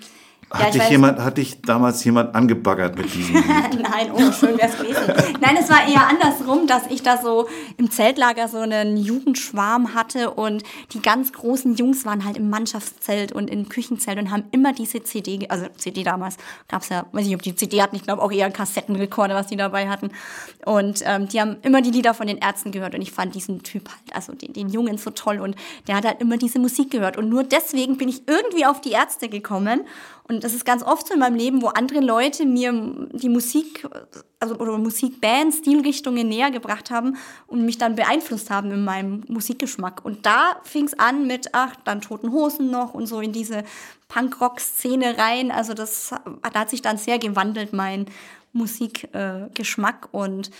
[0.49, 3.45] Hat ich dich, weiß- jemand, hat dich damals jemand angebaggert mit diesem Lied?
[3.81, 5.03] Nein, oh, schön wär's gewesen.
[5.41, 10.31] Nein, es war eher andersrum, dass ich da so im Zeltlager so einen Jugendschwarm hatte
[10.31, 14.71] und die ganz großen Jungs waren halt im Mannschaftszelt und im Küchenzelt und haben immer
[14.71, 16.37] diese CD, also CD damals
[16.69, 19.57] gab's ja, weiß nicht, ob die CD hatten, ich glaube auch eher Kassettenrekorder, was die
[19.57, 20.11] dabei hatten.
[20.65, 23.63] Und ähm, die haben immer die Lieder von den Ärzten gehört und ich fand diesen
[23.63, 25.57] Typ halt, also den, den Jungen so toll und
[25.89, 28.91] der hat halt immer diese Musik gehört und nur deswegen bin ich irgendwie auf die
[28.91, 29.81] Ärzte gekommen
[30.27, 32.73] und das ist ganz oft so in meinem Leben, wo andere Leute mir
[33.13, 33.87] die Musik,
[34.39, 37.17] also oder Musikbands, Stilrichtungen näher gebracht haben
[37.47, 40.03] und mich dann beeinflusst haben in meinem Musikgeschmack.
[40.03, 43.63] Und da fing es an mit, ach, dann Toten Hosen noch und so in diese
[44.09, 45.49] Punkrock-Szene rein.
[45.51, 48.07] Also das da hat sich dann sehr gewandelt, mein
[48.51, 50.09] Musikgeschmack.
[50.11, 50.51] Äh, und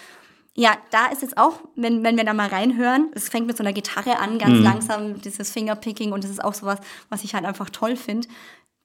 [0.60, 3.64] ja, da ist jetzt auch, wenn, wenn wir da mal reinhören, es fängt mit so
[3.64, 7.46] einer Gitarre an, ganz langsam, dieses Fingerpicking und das ist auch sowas, was ich halt
[7.46, 8.28] einfach toll finde.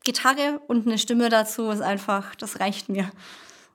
[0.04, 3.10] Gitarre und eine Stimme dazu ist einfach, das reicht mir.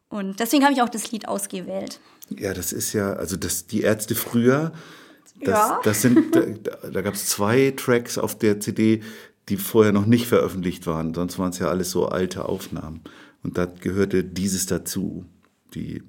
[0.09, 1.99] Und deswegen habe ich auch das Lied ausgewählt.
[2.29, 4.71] Ja, das ist ja, also das, die Ärzte früher,
[5.41, 5.79] das, Ja.
[5.83, 6.41] das sind, da,
[6.89, 9.01] da gab es zwei Tracks auf der CD,
[9.49, 11.13] die vorher noch nicht veröffentlicht waren.
[11.13, 13.01] Sonst waren es ja alles so alte Aufnahmen.
[13.43, 15.25] Und da gehörte dieses dazu.
[15.73, 16.03] Die,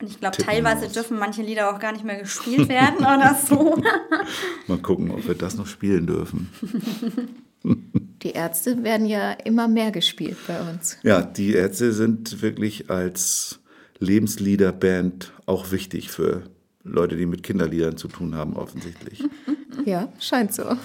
[0.00, 0.92] Und ich glaube, teilweise aus.
[0.92, 3.80] dürfen manche Lieder auch gar nicht mehr gespielt werden oder so.
[4.66, 6.50] mal gucken, ob wir das noch spielen dürfen.
[7.64, 10.96] Die Ärzte werden ja immer mehr gespielt bei uns.
[11.02, 13.60] Ja, die Ärzte sind wirklich als
[13.98, 16.44] Lebensliederband auch wichtig für
[16.84, 19.22] Leute, die mit Kinderliedern zu tun haben, offensichtlich.
[19.84, 20.76] Ja, scheint so.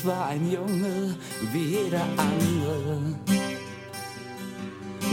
[0.00, 1.14] Ich war ein Junge
[1.52, 3.02] wie jeder andere.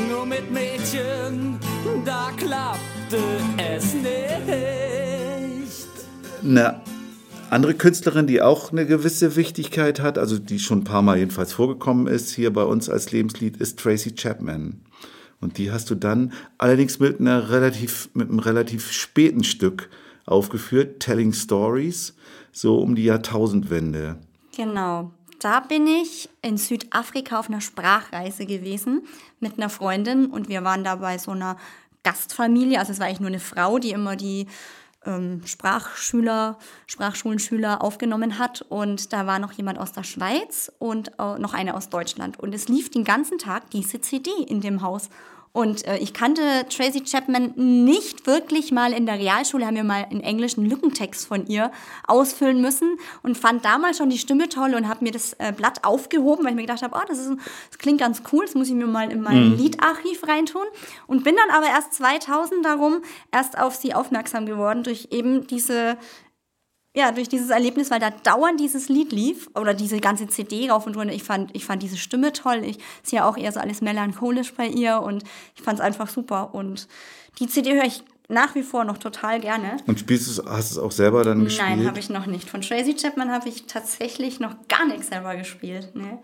[0.09, 1.59] Nur mit Mädchen,
[2.05, 3.19] da klappte
[3.57, 4.07] es nicht.
[6.41, 6.79] Eine
[7.49, 11.51] andere Künstlerin, die auch eine gewisse Wichtigkeit hat, also die schon ein paar Mal jedenfalls
[11.51, 14.79] vorgekommen ist hier bei uns als Lebenslied, ist Tracy Chapman.
[15.41, 19.89] Und die hast du dann allerdings mit einer relativ, mit einem relativ späten Stück
[20.25, 22.15] aufgeführt, Telling Stories,
[22.53, 24.17] so um die Jahrtausendwende.
[24.57, 25.11] Genau.
[25.39, 29.03] Da bin ich in Südafrika auf einer Sprachreise gewesen
[29.39, 31.57] mit einer Freundin und wir waren da bei so einer
[32.03, 32.79] Gastfamilie.
[32.79, 34.47] Also es war eigentlich nur eine Frau, die immer die
[35.05, 38.63] ähm, Sprachschüler, Sprachschulenschüler aufgenommen hat.
[38.63, 42.39] Und da war noch jemand aus der Schweiz und äh, noch eine aus Deutschland.
[42.39, 45.09] Und es lief den ganzen Tag diese CD in dem Haus.
[45.53, 50.05] Und äh, ich kannte Tracy Chapman nicht wirklich mal in der Realschule, haben wir mal
[50.09, 51.71] einen englischen Lückentext von ihr
[52.05, 55.83] ausfüllen müssen und fand damals schon die Stimme toll und habe mir das äh, Blatt
[55.83, 57.31] aufgehoben, weil ich mir gedacht habe, oh, das, ist,
[57.69, 59.57] das klingt ganz cool, das muss ich mir mal in mein Mhm.
[59.57, 60.65] Liedarchiv reintun.
[61.07, 65.97] Und bin dann aber erst 2000 darum erst auf sie aufmerksam geworden durch eben diese
[66.95, 70.87] ja, durch dieses Erlebnis, weil da dauernd dieses Lied lief oder diese ganze CD rauf
[70.87, 71.13] und runter.
[71.13, 72.63] Ich fand, ich fand diese Stimme toll.
[72.63, 75.23] Ich ist ja auch eher so alles melancholisch bei ihr und
[75.55, 76.55] ich fand es einfach super.
[76.55, 76.87] Und
[77.39, 79.77] die CD höre ich nach wie vor noch total gerne.
[79.85, 81.69] Und spielst du es, hast du es auch selber dann gespielt?
[81.69, 82.49] Nein, habe ich noch nicht.
[82.49, 85.95] Von Tracy Chapman habe ich tatsächlich noch gar nichts selber gespielt.
[85.95, 86.19] Ne?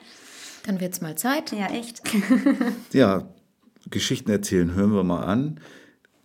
[0.66, 1.52] Dann wird's mal Zeit.
[1.52, 2.02] Ja, echt.
[2.92, 3.28] Ja,
[3.90, 5.60] Geschichten erzählen, hören wir mal an.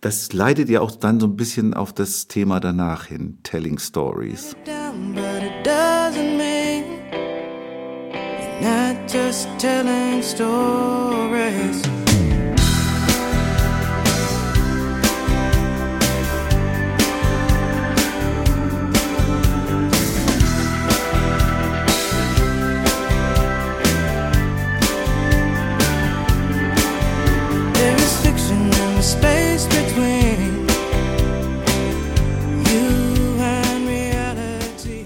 [0.01, 4.55] Das leitet ja auch dann so ein bisschen auf das Thema danach hin, Telling Stories.
[4.65, 5.15] down,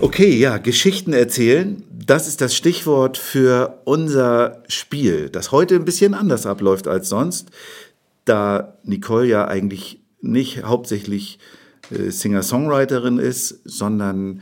[0.04, 6.14] Okay, ja, Geschichten erzählen, das ist das Stichwort für unser Spiel, das heute ein bisschen
[6.14, 7.52] anders abläuft als sonst,
[8.26, 11.40] da Nicole ja eigentlich nicht hauptsächlich
[11.90, 14.42] äh, Singer-Songwriterin ist, sondern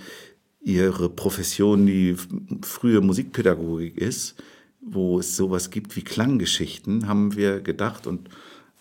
[0.61, 2.15] ihre Profession die
[2.63, 4.41] frühe Musikpädagogik ist,
[4.81, 8.29] wo es sowas gibt wie Klanggeschichten, haben wir gedacht und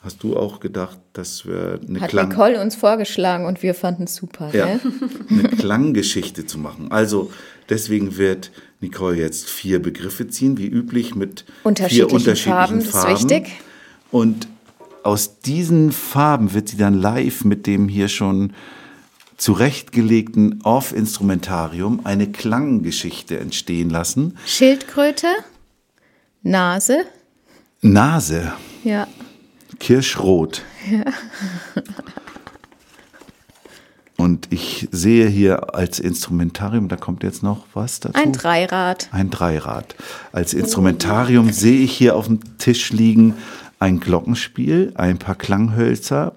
[0.00, 4.04] hast du auch gedacht, dass wir eine Hat Klang Nicole uns vorgeschlagen und wir fanden
[4.04, 4.50] es super.
[4.52, 4.80] ja, Gell?
[5.28, 6.90] eine Klanggeschichte zu machen.
[6.90, 7.30] Also
[7.68, 12.86] deswegen wird Nicole jetzt vier Begriffe ziehen, wie üblich mit Unterschiedlichen vier unterschiedlichen Farben, das
[12.86, 13.14] ist Farben.
[13.14, 13.60] wichtig.
[14.10, 14.48] Und
[15.02, 18.54] aus diesen Farben wird sie dann live mit dem hier schon
[19.36, 24.36] zurechtgelegten Off-Instrumentarium eine Klanggeschichte entstehen lassen.
[24.44, 25.28] Schildkröte,
[26.42, 27.04] Nase,
[27.80, 28.52] Nase,
[28.84, 29.06] ja.
[29.80, 30.62] Kirschrot.
[34.16, 38.14] Und ich sehe hier als Instrumentarium, da kommt jetzt noch was dazu.
[38.20, 39.08] Ein Dreirad.
[39.12, 39.96] Ein Dreirad.
[40.30, 43.34] Als Instrumentarium sehe ich hier auf dem Tisch liegen
[43.78, 46.34] ein Glockenspiel, ein paar Klanghölzer,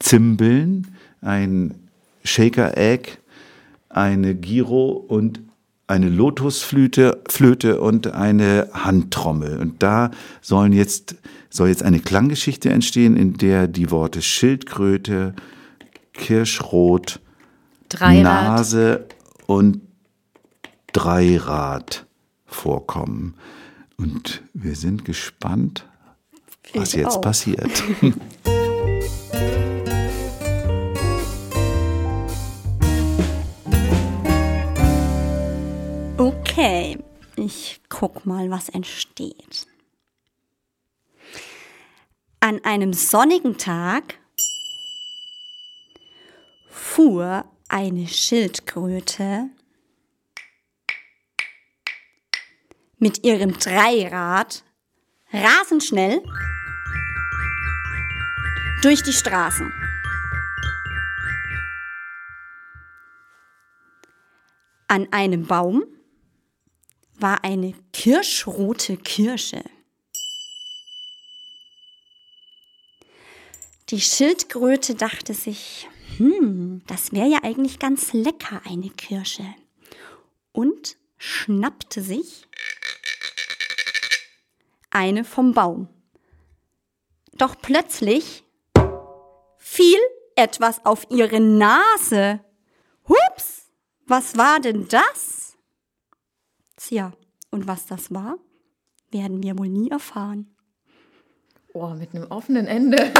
[0.00, 1.74] Zimbeln, ein
[2.24, 3.12] Shaker Egg,
[3.88, 5.40] eine Giro und
[5.86, 9.58] eine Lotusflöte Flöte und eine Handtrommel.
[9.58, 10.10] Und da
[10.40, 11.16] sollen jetzt,
[11.54, 15.34] soll jetzt eine Klanggeschichte entstehen, in der die Worte Schildkröte,
[16.12, 17.20] Kirschrot,
[17.88, 18.22] Dreirad.
[18.24, 19.06] Nase
[19.46, 19.80] und
[20.92, 22.06] Dreirad
[22.44, 23.34] vorkommen.
[23.96, 25.86] Und wir sind gespannt,
[26.74, 27.20] was Ich jetzt auch.
[27.20, 27.70] passiert.
[36.16, 36.96] Okay,
[37.36, 39.66] ich guck mal, was entsteht.
[42.46, 44.18] An einem sonnigen Tag
[46.68, 49.48] fuhr eine Schildkröte
[52.98, 54.62] mit ihrem Dreirad
[55.32, 56.22] rasend schnell
[58.82, 59.72] durch die Straßen.
[64.88, 65.84] An einem Baum
[67.18, 69.64] war eine kirschrote Kirsche.
[73.94, 79.44] Die Schildkröte dachte sich, hm, das wäre ja eigentlich ganz lecker, eine Kirsche.
[80.50, 82.48] Und schnappte sich
[84.90, 85.88] eine vom Baum.
[87.34, 88.42] Doch plötzlich
[89.58, 90.00] fiel
[90.34, 92.44] etwas auf ihre Nase.
[93.08, 93.70] Hups,
[94.06, 95.56] was war denn das?
[96.74, 97.12] Tja,
[97.52, 98.38] und was das war,
[99.12, 100.53] werden wir wohl nie erfahren.
[101.76, 102.96] Oh, mit einem offenen Ende.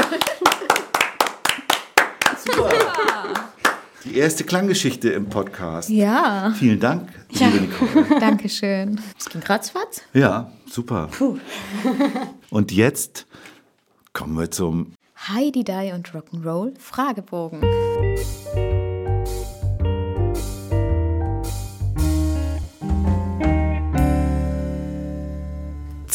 [4.05, 5.89] Die erste Klanggeschichte im Podcast.
[5.89, 8.05] Ja, Vielen Dank, liebe Nicole.
[8.21, 9.01] Dankeschön.
[9.19, 10.03] Es ging ratzfatz.
[10.13, 11.09] Ja, super.
[12.49, 13.27] Und jetzt
[14.13, 14.93] kommen wir zum
[15.27, 17.59] Heidi Die und Rock'n'Roll Fragebogen.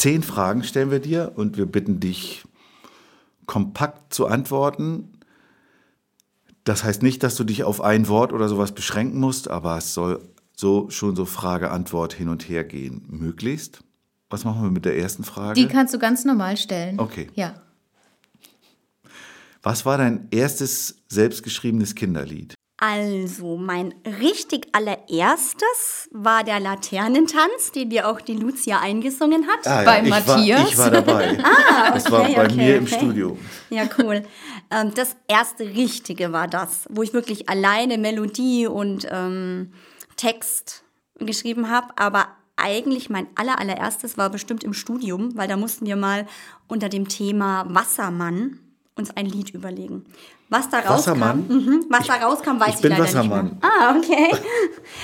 [0.01, 2.45] Zehn Fragen stellen wir dir und wir bitten dich,
[3.45, 5.13] kompakt zu antworten.
[6.65, 9.93] Das heißt nicht, dass du dich auf ein Wort oder sowas beschränken musst, aber es
[9.93, 10.27] soll
[10.57, 13.05] so schon so Frage-Antwort hin und her gehen.
[13.11, 13.85] Möglichst.
[14.31, 15.61] Was machen wir mit der ersten Frage?
[15.61, 16.99] Die kannst du ganz normal stellen.
[16.99, 17.29] Okay.
[17.35, 17.61] Ja.
[19.63, 22.55] Was war dein erstes selbstgeschriebenes Kinderlied?
[22.83, 29.67] Also, mein richtig allererstes war der Laternentanz, den dir auch die Lucia eingesungen hat.
[29.67, 30.61] Ah, Bei ich Matthias?
[30.61, 31.39] War, ich war dabei.
[31.45, 32.95] ah, das war okay, bei okay, mir im okay.
[32.97, 33.39] Studio.
[33.69, 34.25] Ja, cool.
[34.71, 39.75] ähm, das erste Richtige war das, wo ich wirklich alleine Melodie und ähm,
[40.17, 40.83] Text
[41.19, 41.89] geschrieben habe.
[41.97, 46.27] Aber eigentlich mein aller, allererstes war bestimmt im Studium, weil da mussten wir mal
[46.67, 48.59] unter dem Thema Wassermann
[49.01, 50.05] uns ein Lied überlegen.
[50.49, 51.47] Was da rauskam, Wassermann?
[51.49, 53.45] Mhm, was da rauskam, weiß ich ich, bin leider Wassermann.
[53.45, 53.71] nicht mehr.
[53.71, 54.37] Ah, okay.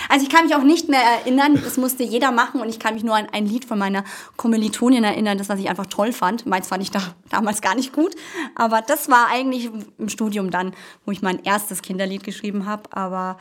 [0.08, 2.94] Also ich kann mich auch nicht mehr erinnern, das musste jeder machen und ich kann
[2.94, 4.04] mich nur an ein Lied von meiner
[4.36, 6.46] Kommilitonin erinnern, das was ich einfach toll fand.
[6.46, 8.14] Meins fand ich da damals gar nicht gut,
[8.54, 10.72] aber das war eigentlich im Studium dann,
[11.04, 13.38] wo ich mein erstes Kinderlied geschrieben habe, aber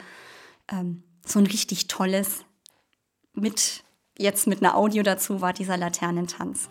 [0.71, 2.45] ähm, so ein richtig tolles
[3.33, 3.83] mit
[4.17, 6.69] jetzt mit einer Audio dazu war dieser Laternentanz.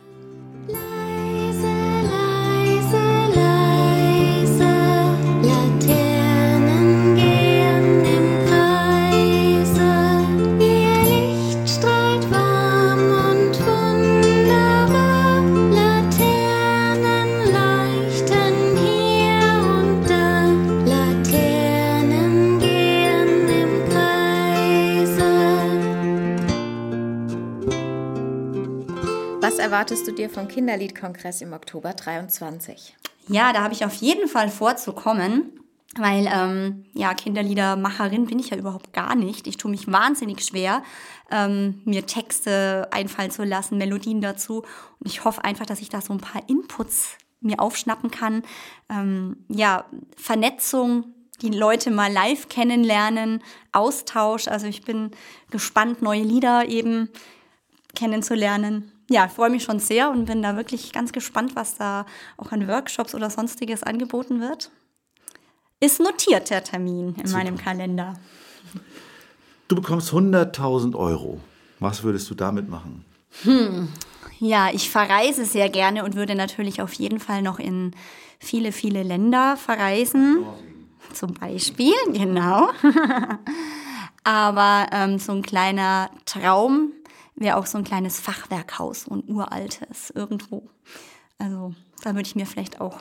[29.65, 32.95] Erwartest du dir vom Kinderliedkongress im Oktober 23?
[33.29, 35.59] Ja, da habe ich auf jeden Fall vorzukommen,
[35.97, 39.47] weil ähm, ja Kinderliedermacherin bin ich ja überhaupt gar nicht.
[39.47, 40.83] Ich tue mich wahnsinnig schwer,
[41.31, 44.65] ähm, mir Texte einfallen zu lassen, Melodien dazu.
[45.01, 48.43] Und ich hoffe einfach, dass ich da so ein paar Inputs mir aufschnappen kann.
[48.91, 51.07] Ähm, ja, Vernetzung,
[51.41, 53.43] die Leute mal live kennenlernen,
[53.73, 54.47] Austausch.
[54.47, 55.12] Also ich bin
[55.51, 57.09] gespannt, neue Lieder eben
[57.95, 58.91] kennenzulernen.
[59.11, 62.52] Ja, ich freue mich schon sehr und bin da wirklich ganz gespannt, was da auch
[62.52, 64.70] an Workshops oder sonstiges angeboten wird.
[65.80, 68.14] Ist notiert der Termin in meinem Kalender.
[69.68, 71.40] Du bekommst 100.000 Euro.
[71.80, 73.05] Was würdest du damit machen?
[74.38, 77.92] Ja, ich verreise sehr gerne und würde natürlich auf jeden Fall noch in
[78.38, 80.44] viele, viele Länder verreisen.
[81.12, 82.70] Zum Beispiel, genau.
[84.22, 86.92] Aber ähm, so ein kleiner Traum
[87.37, 90.70] wäre auch so ein kleines Fachwerkhaus, so ein uraltes irgendwo.
[91.39, 92.99] Also da würde ich mir vielleicht auch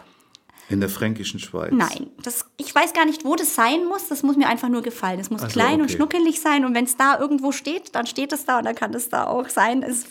[0.70, 1.72] In der fränkischen Schweiz.
[1.72, 4.08] Nein, das, ich weiß gar nicht, wo das sein muss.
[4.08, 5.18] Das muss mir einfach nur gefallen.
[5.18, 5.96] Das muss Ach so, klein und okay.
[5.96, 6.66] schnuckelig sein.
[6.66, 9.28] Und wenn es da irgendwo steht, dann steht es da und dann kann es da
[9.28, 9.84] auch sein.
[9.84, 10.06] Es,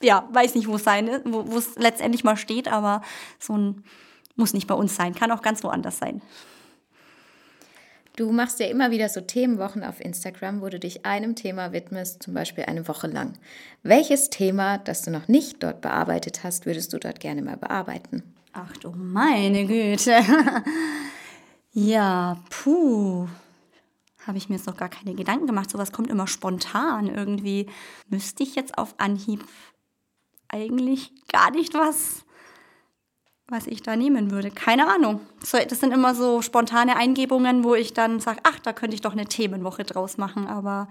[0.00, 3.02] ja, weiß nicht, wo es sein ist, wo es letztendlich mal steht, aber
[3.38, 3.84] so ein
[4.36, 5.14] muss nicht bei uns sein.
[5.14, 6.22] Kann auch ganz woanders sein.
[8.16, 12.22] Du machst ja immer wieder so Themenwochen auf Instagram, wo du dich einem Thema widmest,
[12.22, 13.34] zum Beispiel eine Woche lang.
[13.82, 18.22] Welches Thema, das du noch nicht dort bearbeitet hast, würdest du dort gerne mal bearbeiten?
[18.54, 20.18] Ach du meine Güte.
[21.72, 23.28] ja, puh.
[24.26, 25.68] Habe ich mir jetzt noch gar keine Gedanken gemacht.
[25.68, 27.66] Sowas kommt immer spontan irgendwie.
[28.08, 29.44] Müsste ich jetzt auf Anhieb
[30.48, 32.24] eigentlich gar nicht was,
[33.48, 34.50] was ich da nehmen würde.
[34.50, 35.20] Keine Ahnung.
[35.44, 39.02] So, das sind immer so spontane Eingebungen, wo ich dann sage, ach, da könnte ich
[39.02, 40.48] doch eine Themenwoche draus machen.
[40.48, 40.88] Aber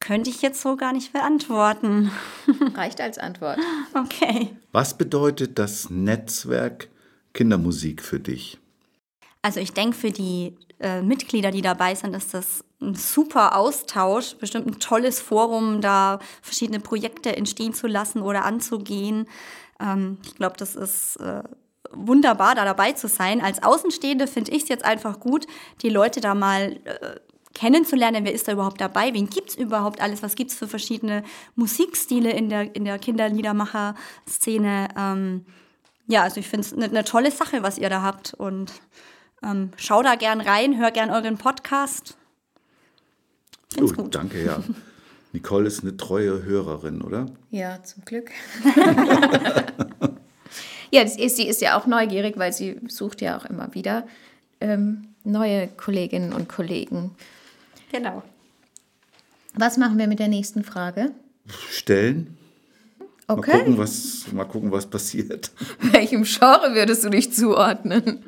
[0.00, 2.10] könnte ich jetzt so gar nicht beantworten.
[2.74, 3.58] Reicht als Antwort.
[3.94, 4.56] Okay.
[4.72, 6.88] Was bedeutet das Netzwerk
[7.32, 8.58] Kindermusik für dich?
[9.42, 14.34] Also ich denke, für die äh, Mitglieder, die dabei sind, ist das ein super Austausch,
[14.36, 19.26] bestimmt ein tolles Forum, da verschiedene Projekte entstehen zu lassen oder anzugehen.
[19.80, 21.42] Ähm, ich glaube, das ist äh,
[21.90, 23.40] wunderbar, da dabei zu sein.
[23.40, 25.46] Als Außenstehende finde ich es jetzt einfach gut,
[25.82, 27.16] die Leute da mal äh,
[27.54, 31.24] kennenzulernen, wer ist da überhaupt dabei, wen gibt's überhaupt alles, was gibt's für verschiedene
[31.56, 34.88] Musikstile in der, in der Kinderliedermacher-Szene.
[34.96, 35.44] Ähm,
[36.06, 38.72] ja, also ich finde es eine ne tolle Sache, was ihr da habt und
[39.42, 42.16] ähm, schau da gern rein, hör gern euren Podcast.
[43.72, 44.14] Find's Gut, gut.
[44.14, 44.62] danke, ja.
[45.32, 47.26] Nicole ist eine treue Hörerin, oder?
[47.50, 48.30] Ja, zum Glück.
[50.90, 54.06] ja, das ist, sie ist ja auch neugierig, weil sie sucht ja auch immer wieder
[54.60, 57.12] ähm, neue Kolleginnen und Kollegen.
[57.92, 58.22] Genau.
[59.54, 61.12] Was machen wir mit der nächsten Frage?
[61.70, 62.36] Stellen.
[62.98, 63.58] Mal, Okay.
[63.58, 65.52] gucken, was, mal gucken, was passiert.
[65.92, 68.24] Welchem Genre würdest du dich zuordnen?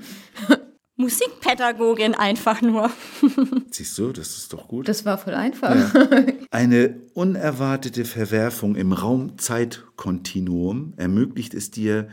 [1.03, 2.91] Musikpädagogin einfach nur.
[3.71, 4.89] Siehst du, das ist doch gut.
[4.89, 5.95] Das war voll einfach.
[6.51, 12.09] Eine unerwartete Verwerfung im Raum-Zeit-Kontinuum ermöglicht es dir,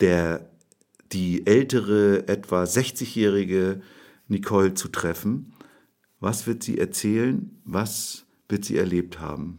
[0.00, 0.50] der,
[1.12, 3.80] die ältere, etwa 60-jährige
[4.28, 5.54] Nicole zu treffen.
[6.20, 7.50] Was wird sie erzählen?
[7.64, 9.58] Was wird sie erlebt haben?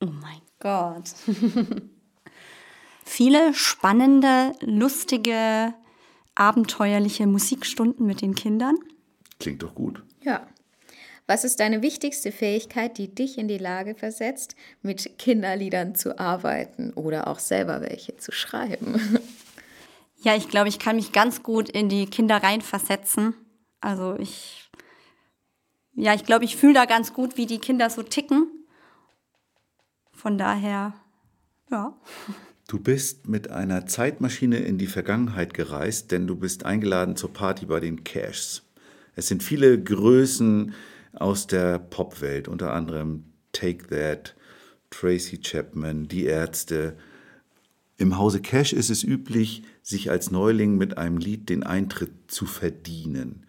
[0.00, 1.12] Oh mein Gott.
[3.04, 5.74] Viele spannende, lustige,
[6.34, 8.76] abenteuerliche Musikstunden mit den Kindern.
[9.38, 10.02] Klingt doch gut.
[10.22, 10.46] Ja.
[11.26, 16.92] Was ist deine wichtigste Fähigkeit, die dich in die Lage versetzt, mit Kinderliedern zu arbeiten
[16.94, 19.18] oder auch selber welche zu schreiben?
[20.22, 23.34] Ja, ich glaube, ich kann mich ganz gut in die Kinder reinversetzen.
[23.80, 24.70] Also ich,
[25.94, 28.46] ja, ich glaube, ich fühle da ganz gut, wie die Kinder so ticken.
[30.12, 30.92] Von daher,
[31.70, 31.98] ja.
[32.70, 37.66] Du bist mit einer Zeitmaschine in die Vergangenheit gereist, denn du bist eingeladen zur Party
[37.66, 38.62] bei den Cashs.
[39.16, 40.72] Es sind viele Größen
[41.12, 44.36] aus der Popwelt, unter anderem Take That,
[44.90, 46.96] Tracy Chapman, die Ärzte.
[47.96, 52.46] Im Hause Cash ist es üblich, sich als Neuling mit einem Lied den Eintritt zu
[52.46, 53.46] verdienen.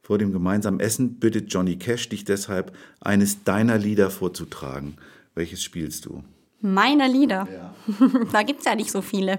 [0.00, 4.94] Vor dem gemeinsamen Essen bittet Johnny Cash dich deshalb, eines deiner Lieder vorzutragen.
[5.34, 6.22] Welches spielst du?
[6.60, 7.48] Meine Lieder.
[8.32, 9.38] da gibt's ja nicht so viele.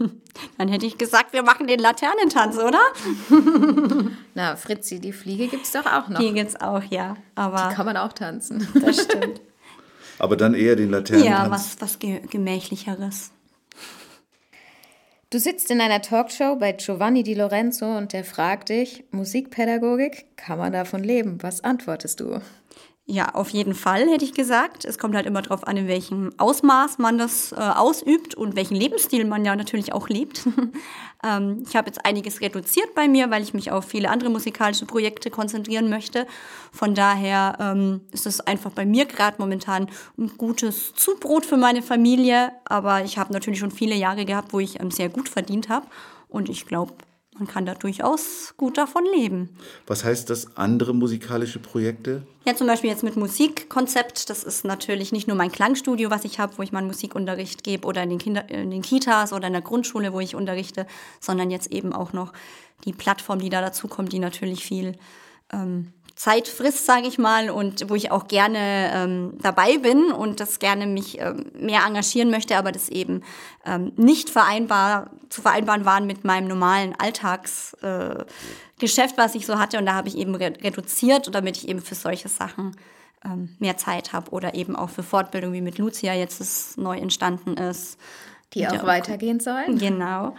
[0.58, 2.80] Dann hätte ich gesagt, wir machen den Laternentanz, oder?
[4.34, 6.18] Na, Fritzi, die Fliege gibt's doch auch noch.
[6.20, 7.16] Die gibt's auch, ja.
[7.34, 8.66] Aber Kann man auch tanzen.
[8.80, 9.40] das stimmt.
[10.18, 11.38] Aber dann eher den Laternentanz.
[11.38, 13.30] ja, was, was ge gemächlicheres.
[15.30, 20.58] Du sitzt in einer Talkshow bei Giovanni Di Lorenzo und der fragt dich, Musikpädagogik, kann
[20.58, 21.38] man davon leben?
[21.42, 22.40] Was antwortest du?
[23.06, 24.86] Ja, auf jeden Fall hätte ich gesagt.
[24.86, 28.76] Es kommt halt immer darauf an, in welchem Ausmaß man das äh, ausübt und welchen
[28.76, 30.48] Lebensstil man ja natürlich auch lebt.
[31.22, 34.86] ähm, ich habe jetzt einiges reduziert bei mir, weil ich mich auf viele andere musikalische
[34.86, 36.26] Projekte konzentrieren möchte.
[36.72, 41.82] Von daher ähm, ist es einfach bei mir gerade momentan ein gutes Zubrot für meine
[41.82, 42.52] Familie.
[42.64, 45.86] Aber ich habe natürlich schon viele Jahre gehabt, wo ich ähm, sehr gut verdient habe.
[46.30, 46.94] Und ich glaube,
[47.36, 49.48] man kann da durchaus gut davon leben.
[49.86, 52.26] Was heißt das andere musikalische Projekte?
[52.44, 54.30] Ja, zum Beispiel jetzt mit Musikkonzept.
[54.30, 57.86] Das ist natürlich nicht nur mein Klangstudio, was ich habe, wo ich meinen Musikunterricht gebe
[57.88, 60.86] oder in den, Kinder, in den Kitas oder in der Grundschule, wo ich unterrichte,
[61.20, 62.32] sondern jetzt eben auch noch
[62.84, 64.96] die Plattform, die da dazukommt, die natürlich viel
[65.52, 65.92] ähm,
[66.24, 70.58] Zeit frisst, sage ich mal, und wo ich auch gerne ähm, dabei bin und das
[70.58, 73.22] gerne mich ähm, mehr engagieren möchte, aber das eben
[73.66, 79.76] ähm, nicht vereinbar zu vereinbaren waren mit meinem normalen Alltagsgeschäft, äh, was ich so hatte.
[79.76, 82.74] Und da habe ich eben re reduziert, damit ich eben für solche Sachen
[83.22, 86.96] ähm, mehr Zeit habe oder eben auch für Fortbildung, wie mit Lucia jetzt es neu
[86.96, 87.98] entstanden ist.
[88.54, 89.78] Die auch weitergehen sollen?
[89.78, 90.34] Genau.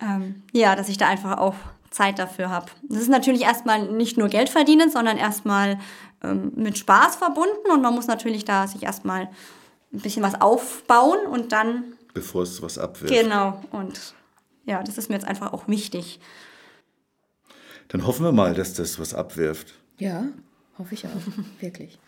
[0.00, 1.54] Ähm, ja, dass ich da einfach auch
[1.90, 2.66] Zeit dafür habe.
[2.82, 5.78] Das ist natürlich erstmal nicht nur Geld verdienen, sondern erstmal
[6.22, 9.28] ähm, mit Spaß verbunden und man muss natürlich da sich erstmal
[9.92, 11.84] ein bisschen was aufbauen und dann
[12.14, 13.14] Bevor es was abwirft.
[13.14, 14.14] genau und
[14.64, 16.20] ja, das ist mir jetzt einfach auch wichtig.
[17.88, 19.72] Dann hoffen wir mal, dass das was abwirft.
[19.96, 20.24] Ja,
[20.78, 21.10] hoffe ich auch.
[21.60, 21.98] Wirklich.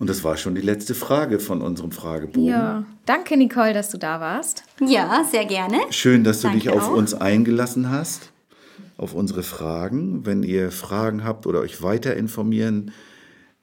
[0.00, 2.44] Und das war schon die letzte Frage von unserem Fragebogen.
[2.48, 2.84] Ja.
[3.06, 4.64] Danke, Nicole, dass du da warst.
[4.80, 5.78] Ja, sehr gerne.
[5.90, 6.92] Schön, dass du Danke dich auf auch.
[6.94, 8.31] uns eingelassen hast,
[8.96, 10.26] auf unsere Fragen.
[10.26, 12.92] Wenn ihr Fragen habt oder euch weiter informieren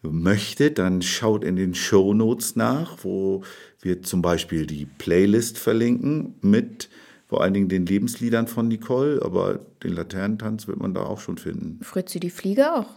[0.02, 3.44] möchtet, dann schaut in den Show Notes nach, wo
[3.82, 6.90] wir zum Beispiel die Playlist verlinken mit
[7.30, 11.38] vor allen Dingen den Lebensliedern von Nicole, aber den Laternentanz wird man da auch schon
[11.38, 11.80] finden.
[11.84, 12.88] Fritzi, die Fliege auch.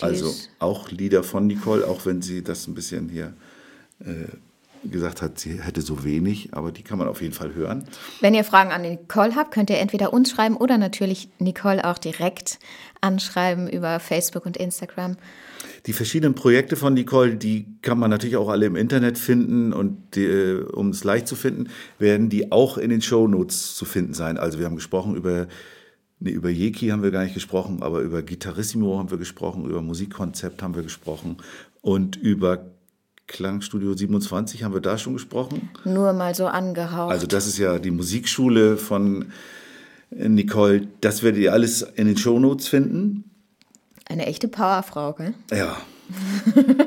[0.00, 3.34] Die Also auch Lieder von Nicole, auch wenn sie das ein bisschen hier
[4.00, 4.26] äh,
[4.88, 7.84] gesagt hat, sie hätte so wenig, aber die kann man auf jeden Fall hören.
[8.20, 11.98] Wenn ihr Fragen an Nicole habt, könnt ihr entweder uns schreiben oder natürlich Nicole auch
[11.98, 12.58] direkt
[13.00, 15.16] anschreiben über Facebook und Instagram.
[15.86, 20.16] Die verschiedenen Projekte von Nicole, die kann man natürlich auch alle im Internet finden und
[20.16, 21.68] die, äh, um es leicht zu finden,
[21.98, 24.36] werden die auch in den Shownotes zu finden sein.
[24.36, 25.46] Also wir haben gesprochen über,
[26.18, 29.80] nee, über Jeki haben wir gar nicht gesprochen, aber über Gitarrissimo haben wir gesprochen, über
[29.80, 31.36] Musikkonzept haben wir gesprochen
[31.82, 32.75] und über
[33.26, 35.70] Klangstudio 27 haben wir da schon gesprochen.
[35.84, 37.10] Nur mal so angehaucht.
[37.10, 39.32] Also das ist ja die Musikschule von
[40.10, 40.86] Nicole.
[41.00, 43.30] Das werdet ihr alles in den Shownotes finden.
[44.08, 45.34] Eine echte Powerfrau, gell?
[45.50, 45.76] Ja.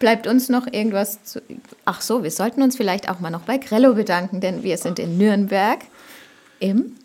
[0.00, 1.42] Bleibt uns noch irgendwas zu.
[1.84, 4.98] Ach so, wir sollten uns vielleicht auch mal noch bei Grello bedanken, denn wir sind
[4.98, 5.80] in Nürnberg
[6.58, 6.96] im.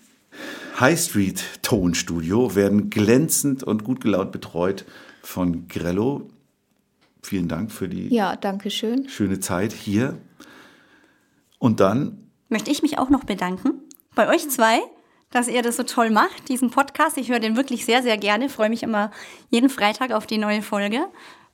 [0.79, 4.85] High Street Tonstudio werden glänzend und gut gelaunt betreut
[5.21, 6.29] von Grello.
[7.25, 9.09] Vielen Dank für die Ja, danke schön.
[9.09, 10.17] schöne Zeit hier.
[11.57, 12.19] Und dann
[12.49, 13.71] Möchte ich mich auch noch bedanken
[14.13, 14.79] bei euch zwei,
[15.31, 17.17] dass ihr das so toll macht, diesen Podcast.
[17.17, 18.47] Ich höre den wirklich sehr, sehr gerne.
[18.47, 19.09] Freue mich immer
[19.49, 20.99] jeden Freitag auf die neue Folge.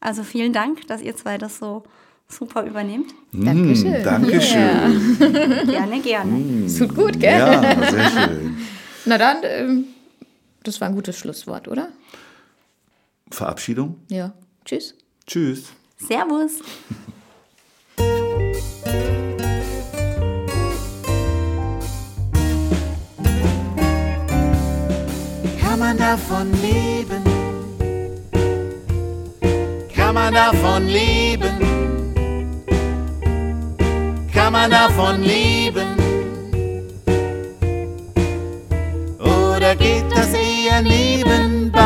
[0.01, 1.83] Also vielen Dank, dass ihr zwei das so
[2.27, 3.13] super übernehmt.
[3.31, 4.03] Dankeschön.
[4.03, 5.17] Dankeschön.
[5.67, 6.65] Gerne, gerne.
[6.65, 7.31] Es tut gut, gell?
[7.39, 8.57] Ja, sehr schön.
[9.05, 9.85] Na dann, ähm,
[10.63, 11.87] das war ein gutes Schlusswort, oder?
[13.31, 13.95] Verabschiedung.
[14.09, 14.33] Ja.
[14.65, 14.95] Tschüss.
[15.27, 15.71] Tschüss.
[15.97, 16.51] Servus.
[25.61, 27.23] Kann man davon leben?
[29.95, 31.57] Kann man davon leben?
[34.33, 35.95] Kann man davon leben?
[39.19, 41.80] Oder geht das eher nebenbei?